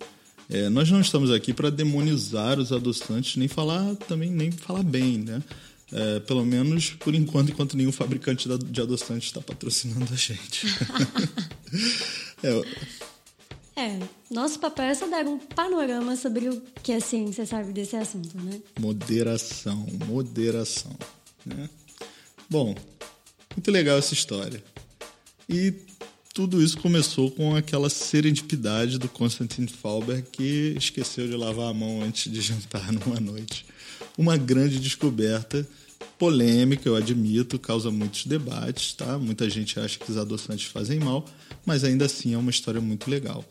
É, 0.48 0.70
nós 0.70 0.90
não 0.90 1.02
estamos 1.02 1.30
aqui 1.30 1.52
para 1.52 1.68
demonizar 1.68 2.58
os 2.58 2.72
adoçantes, 2.72 3.36
nem 3.36 3.48
falar 3.48 3.96
também 3.96 4.30
nem 4.30 4.50
falar 4.50 4.82
bem, 4.82 5.18
né? 5.18 5.42
É, 5.92 6.20
pelo 6.20 6.46
menos 6.46 6.90
por 7.00 7.14
enquanto, 7.14 7.50
enquanto 7.50 7.76
nenhum 7.76 7.92
fabricante 7.92 8.48
de 8.48 8.80
adoçante 8.80 9.26
está 9.26 9.42
patrocinando 9.42 10.10
a 10.10 10.16
gente. 10.16 10.66
é, 12.42 12.62
é, 13.74 13.98
nosso 14.30 14.58
papel 14.58 14.84
é 14.86 14.94
só 14.94 15.08
dar 15.08 15.26
um 15.26 15.38
panorama 15.38 16.14
sobre 16.16 16.48
o 16.48 16.60
que 16.82 16.92
a 16.92 17.00
ciência 17.00 17.46
sabe 17.46 17.72
desse 17.72 17.96
assunto, 17.96 18.36
né? 18.38 18.60
Moderação, 18.78 19.86
moderação. 20.06 20.94
Né? 21.44 21.68
Bom, 22.50 22.74
muito 23.56 23.70
legal 23.70 23.98
essa 23.98 24.12
história. 24.12 24.62
E 25.48 25.72
tudo 26.34 26.62
isso 26.62 26.78
começou 26.78 27.30
com 27.30 27.56
aquela 27.56 27.88
serendipidade 27.88 28.98
do 28.98 29.08
Konstantin 29.08 29.66
Fauber 29.66 30.22
que 30.30 30.74
esqueceu 30.76 31.26
de 31.26 31.36
lavar 31.36 31.70
a 31.70 31.74
mão 31.74 32.02
antes 32.02 32.30
de 32.30 32.40
jantar 32.42 32.92
numa 32.92 33.20
noite. 33.20 33.64
Uma 34.18 34.36
grande 34.36 34.78
descoberta, 34.78 35.66
polêmica, 36.18 36.88
eu 36.88 36.94
admito, 36.94 37.58
causa 37.58 37.90
muitos 37.90 38.26
debates, 38.26 38.92
tá? 38.92 39.18
Muita 39.18 39.48
gente 39.48 39.80
acha 39.80 39.98
que 39.98 40.10
os 40.10 40.18
adoçantes 40.18 40.66
fazem 40.66 41.00
mal, 41.00 41.24
mas 41.64 41.84
ainda 41.84 42.04
assim 42.04 42.34
é 42.34 42.38
uma 42.38 42.50
história 42.50 42.80
muito 42.80 43.10
legal. 43.10 43.44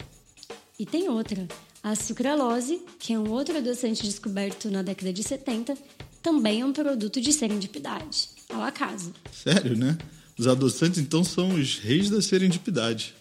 E 0.80 0.86
tem 0.86 1.10
outra. 1.10 1.48
A 1.84 1.96
sucralose, 1.96 2.82
que 3.00 3.14
é 3.14 3.20
um 3.20 3.30
outro 3.30 3.58
adoçante 3.58 4.04
descoberto 4.04 4.70
na 4.70 4.82
década 4.82 5.12
de 5.12 5.24
70, 5.24 5.76
também 6.22 6.62
é 6.62 6.66
um 6.66 6.72
produto 6.72 7.20
de 7.20 7.34
serendipidade, 7.34 8.30
ao 8.50 8.62
acaso. 8.62 9.14
Sério, 9.32 9.76
né? 9.76 9.98
Os 10.38 10.48
adoçantes, 10.48 11.00
então, 11.00 11.24
são 11.24 11.50
os 11.50 11.80
reis 11.80 12.10
da 12.10 12.22
serendipidade. 12.22 13.16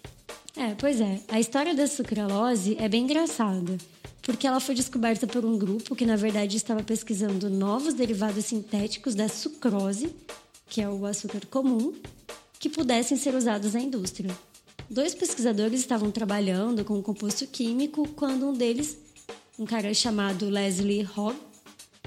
É, 0.56 0.74
pois 0.74 1.00
é. 1.00 1.20
A 1.28 1.40
história 1.40 1.74
da 1.74 1.86
sucralose 1.86 2.76
é 2.78 2.88
bem 2.88 3.04
engraçada, 3.04 3.78
porque 4.22 4.46
ela 4.46 4.60
foi 4.60 4.74
descoberta 4.74 5.26
por 5.26 5.44
um 5.44 5.56
grupo 5.56 5.96
que, 5.96 6.04
na 6.04 6.16
verdade, 6.16 6.56
estava 6.56 6.82
pesquisando 6.82 7.48
novos 7.48 7.94
derivados 7.94 8.44
sintéticos 8.44 9.14
da 9.14 9.28
sucrose, 9.28 10.14
que 10.68 10.80
é 10.80 10.88
o 10.88 11.06
açúcar 11.06 11.40
comum, 11.50 11.94
que 12.58 12.68
pudessem 12.68 13.16
ser 13.16 13.34
usados 13.34 13.72
na 13.72 13.80
indústria. 13.80 14.30
Dois 14.90 15.14
pesquisadores 15.14 15.79
estavam 15.79 16.11
trabalhando 16.11 16.85
com 16.85 16.94
um 16.94 17.03
composto 17.03 17.46
químico 17.46 18.09
quando 18.09 18.48
um 18.48 18.53
deles, 18.53 18.98
um 19.57 19.64
cara 19.64 19.94
chamado 19.94 20.50
Leslie 20.50 21.09
Hogg, 21.16 21.38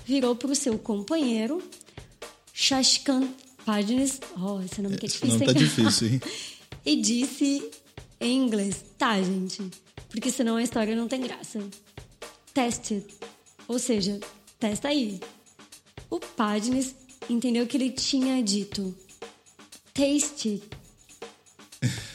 virou 0.06 0.36
para 0.36 0.52
o 0.52 0.56
seu 0.56 0.78
companheiro, 0.78 1.64
Shashkan 2.54 3.30
Padnes, 3.66 4.20
oh, 4.38 4.60
esse 4.60 4.82
nome 4.82 4.98
que 4.98 5.06
é 5.06 5.10
difícil. 5.10 5.40
Não 5.40 5.46
tá 5.46 5.54
difícil, 5.54 6.08
hein? 6.10 6.22
e 6.86 6.98
disse 6.98 7.72
em 8.20 8.38
inglês, 8.38 8.84
tá, 8.98 9.22
gente, 9.22 9.64
porque 10.10 10.30
senão 10.30 10.58
a 10.58 10.64
história 10.64 10.94
não 10.94 11.08
tem 11.08 11.22
graça. 11.22 11.66
Test 12.54 12.92
it. 12.92 13.08
Ou 13.66 13.80
seja, 13.80 14.20
testa 14.60 14.90
aí. 14.90 15.22
O 16.10 16.20
Padnes 16.20 16.94
entendeu 17.30 17.66
que 17.66 17.78
ele 17.78 17.92
tinha 17.92 18.44
dito 18.44 18.94
taste 19.94 20.50
it 20.50 20.83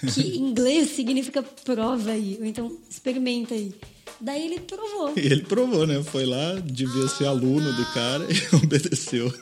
que 0.00 0.20
em 0.20 0.40
inglês 0.50 0.90
significa 0.90 1.42
prova 1.42 2.10
aí, 2.10 2.36
ou 2.40 2.46
então 2.46 2.76
experimenta 2.88 3.54
aí. 3.54 3.74
Daí 4.20 4.46
ele 4.46 4.60
provou. 4.60 5.12
Ele 5.16 5.42
provou, 5.42 5.86
né? 5.86 6.02
Foi 6.02 6.26
lá, 6.26 6.54
devia 6.54 7.06
ser 7.06 7.26
aluno 7.26 7.72
do 7.72 7.84
cara 7.92 8.24
e 8.24 8.56
obedeceu. 8.56 9.32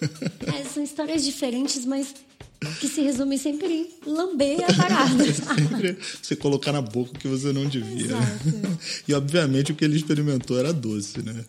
É, 0.47 0.65
são 0.65 0.83
histórias 0.83 1.25
diferentes, 1.25 1.85
mas 1.87 2.15
que 2.81 2.89
se 2.89 3.01
resumem 3.01 3.39
sempre 3.39 3.69
em 4.07 4.11
lamber 4.11 4.59
a 4.69 4.75
parada. 4.75 5.25
sempre 5.33 5.99
você 6.23 6.37
colocar 6.37 6.73
na 6.73 6.83
boca 6.83 7.13
o 7.13 7.19
que 7.19 7.29
você 7.29 7.53
não 7.53 7.67
devia. 7.67 8.07
Exato. 8.07 8.79
E 9.09 9.15
obviamente 9.15 9.73
o 9.73 9.75
que 9.75 9.85
ele 9.85 9.97
experimentou 9.97 10.59
era 10.59 10.73
doce, 10.73 11.23
né? 11.23 11.45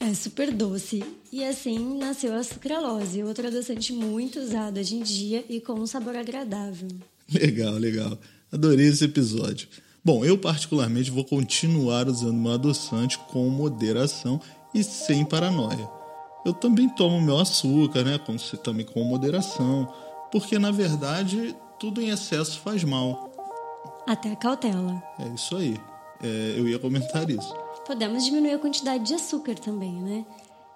É 0.00 0.12
super 0.14 0.52
doce. 0.52 1.02
E 1.30 1.44
assim 1.44 1.96
nasceu 1.96 2.34
a 2.34 2.42
sucralose, 2.42 3.22
outro 3.22 3.46
adoçante 3.46 3.92
muito 3.92 4.38
usado 4.40 4.78
hoje 4.80 4.96
em 4.96 5.02
dia 5.02 5.44
e 5.48 5.60
com 5.60 5.74
um 5.74 5.86
sabor 5.86 6.16
agradável. 6.16 6.88
Legal, 7.40 7.74
legal. 7.74 8.18
Adorei 8.52 8.86
esse 8.86 9.04
episódio. 9.04 9.68
Bom, 10.04 10.24
eu 10.24 10.36
particularmente 10.36 11.10
vou 11.10 11.24
continuar 11.24 12.08
usando 12.08 12.34
meu 12.34 12.52
adoçante 12.52 13.18
com 13.18 13.48
moderação 13.48 14.40
e 14.74 14.82
sem 14.82 15.24
paranoia. 15.24 15.88
Eu 16.44 16.52
também 16.52 16.88
tomo 16.88 17.20
meu 17.20 17.38
açúcar, 17.38 18.02
né? 18.02 18.18
Como 18.18 18.38
você 18.38 18.56
também 18.56 18.84
com 18.84 19.04
moderação, 19.04 19.92
porque 20.30 20.58
na 20.58 20.70
verdade 20.70 21.54
tudo 21.78 22.00
em 22.00 22.10
excesso 22.10 22.58
faz 22.60 22.82
mal. 22.84 23.32
Até 24.06 24.32
a 24.32 24.36
cautela. 24.36 25.02
É 25.18 25.28
isso 25.28 25.56
aí. 25.56 25.76
É, 26.22 26.54
eu 26.56 26.68
ia 26.68 26.78
comentar 26.78 27.28
isso. 27.30 27.54
Podemos 27.86 28.24
diminuir 28.24 28.54
a 28.54 28.58
quantidade 28.58 29.04
de 29.04 29.14
açúcar 29.14 29.54
também, 29.54 29.94
né? 30.02 30.24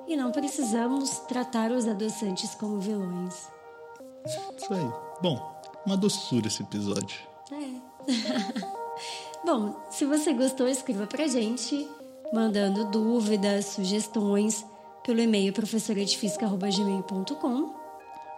E 0.08 0.16
não 0.16 0.30
precisamos 0.30 1.18
tratar 1.28 1.72
os 1.72 1.86
adoçantes 1.86 2.54
como 2.54 2.78
vilões. 2.78 3.34
Isso 4.56 4.72
aí. 4.72 4.90
Bom, 5.20 5.55
uma 5.86 5.96
doçura 5.96 6.48
esse 6.48 6.62
episódio. 6.62 7.16
É. 7.50 7.70
Bom, 9.46 9.74
se 9.90 10.04
você 10.04 10.32
gostou, 10.32 10.68
escreva 10.68 11.06
pra 11.06 11.28
gente, 11.28 11.88
mandando 12.32 12.90
dúvidas, 12.90 13.66
sugestões 13.66 14.64
pelo 15.04 15.20
e-mail 15.20 15.52
professoradefísica.gmail.com 15.52 17.86